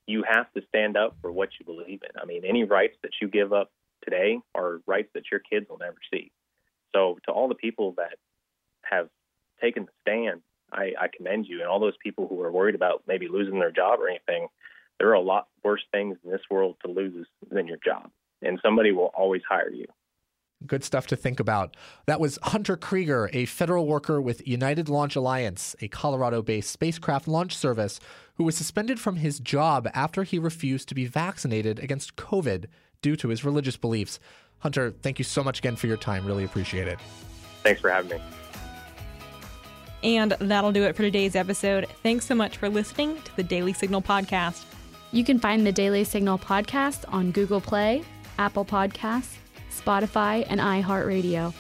You 0.07 0.25
have 0.27 0.51
to 0.55 0.63
stand 0.69 0.97
up 0.97 1.17
for 1.21 1.31
what 1.31 1.51
you 1.59 1.67
believe 1.67 2.01
in. 2.03 2.21
I 2.21 2.25
mean, 2.25 2.43
any 2.47 2.65
rights 2.65 2.97
that 3.03 3.13
you 3.21 3.29
give 3.29 3.53
up 3.53 3.71
today 4.05 4.39
are 4.55 4.81
rights 4.87 5.09
that 5.15 5.25
your 5.31 5.41
kids 5.41 5.67
will 5.69 5.79
never 5.79 5.97
see. 6.13 6.31
So, 6.95 7.19
to 7.27 7.33
all 7.33 7.49
the 7.49 7.55
people 7.55 7.95
that 7.97 8.19
have 8.83 9.09
taken 9.61 9.87
the 9.87 9.93
stand, 10.03 10.43
I, 10.73 10.93
I 11.01 11.09
commend 11.15 11.47
you. 11.47 11.61
And 11.61 11.69
all 11.69 11.81
those 11.81 11.97
people 12.03 12.29
who 12.29 12.41
are 12.43 12.53
worried 12.53 12.75
about 12.75 13.03
maybe 13.07 13.29
losing 13.29 13.59
their 13.59 13.71
job 13.71 14.01
or 14.01 14.09
anything, 14.09 14.49
there 14.99 15.09
are 15.09 15.15
a 15.15 15.21
lot 15.21 15.49
worse 15.63 15.83
things 15.93 16.17
in 16.25 16.31
this 16.31 16.43
world 16.51 16.77
to 16.85 16.91
lose 16.91 17.27
than 17.51 17.67
your 17.67 17.79
job. 17.85 18.11
And 18.43 18.59
somebody 18.63 18.93
will 18.93 19.11
always 19.15 19.43
hire 19.49 19.71
you. 19.71 19.87
Good 20.67 20.85
stuff 20.85 21.07
to 21.09 21.17
think 21.17 21.41
about. 21.41 21.77
That 22.07 22.21
was 22.21 22.39
Hunter 22.43 22.77
Creger, 22.77 23.29
a 23.33 23.45
federal 23.45 23.87
worker 23.87 24.21
with 24.21 24.47
United 24.47 24.89
Launch 24.89 25.15
Alliance, 25.15 25.77
a 25.81 25.89
Colorado 25.89 26.43
based 26.43 26.71
spacecraft 26.71 27.29
launch 27.29 27.57
service, 27.57 28.01
who 28.37 28.45
was 28.45 28.57
suspended 28.57 28.99
from 28.99 29.17
his 29.17 29.41
job 29.41 29.89
after 29.93 30.23
he 30.23 30.39
refused 30.39 30.89
to 30.89 30.95
be 30.95 31.07
vaccinated 31.07 31.79
against 31.79 32.17
COVID 32.17 32.67
due 33.05 33.17
to 33.17 33.29
his 33.29 33.45
religious 33.45 33.77
beliefs. 33.77 34.19
Hunter, 34.61 34.95
thank 35.03 35.19
you 35.19 35.27
so 35.27 35.45
much 35.45 35.59
again 35.59 35.77
for 35.77 35.87
your 35.87 35.99
time. 35.99 36.27
Really 36.27 36.43
appreciate 36.43 36.89
it. 36.89 36.99
Thanks 37.63 37.83
for 37.83 37.91
having 37.91 38.19
me. 38.19 38.25
And 40.03 40.33
that'll 40.33 40.73
do 40.73 40.85
it 40.85 40.97
for 40.97 41.03
today's 41.03 41.37
episode. 41.37 41.87
Thanks 42.03 42.25
so 42.25 42.35
much 42.35 42.57
for 42.57 42.71
listening 42.71 43.21
to 43.21 43.37
the 43.37 43.43
Daily 43.43 43.75
Signal 43.75 44.01
podcast. 44.01 44.65
You 45.13 45.23
can 45.23 45.39
find 45.39 45.67
the 45.67 45.73
Daily 45.73 46.03
Signal 46.03 46.39
podcast 46.39 47.05
on 47.13 47.31
Google 47.31 47.61
Play, 47.61 48.03
Apple 48.39 48.65
Podcasts, 48.65 49.37
Spotify, 49.71 50.47
and 50.49 50.61
iHeartRadio. 50.61 51.53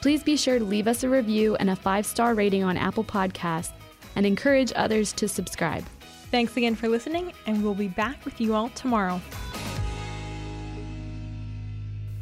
Please 0.00 0.22
be 0.22 0.38
sure 0.38 0.58
to 0.58 0.64
leave 0.64 0.88
us 0.88 1.04
a 1.04 1.08
review 1.08 1.54
and 1.56 1.68
a 1.68 1.76
five 1.76 2.06
star 2.06 2.34
rating 2.34 2.64
on 2.64 2.78
Apple 2.78 3.04
Podcasts 3.04 3.72
and 4.16 4.24
encourage 4.24 4.72
others 4.74 5.12
to 5.12 5.28
subscribe. 5.28 5.84
Thanks 6.30 6.56
again 6.56 6.74
for 6.74 6.88
listening, 6.88 7.32
and 7.46 7.62
we'll 7.62 7.74
be 7.74 7.88
back 7.88 8.24
with 8.24 8.40
you 8.40 8.54
all 8.54 8.70
tomorrow. 8.70 9.20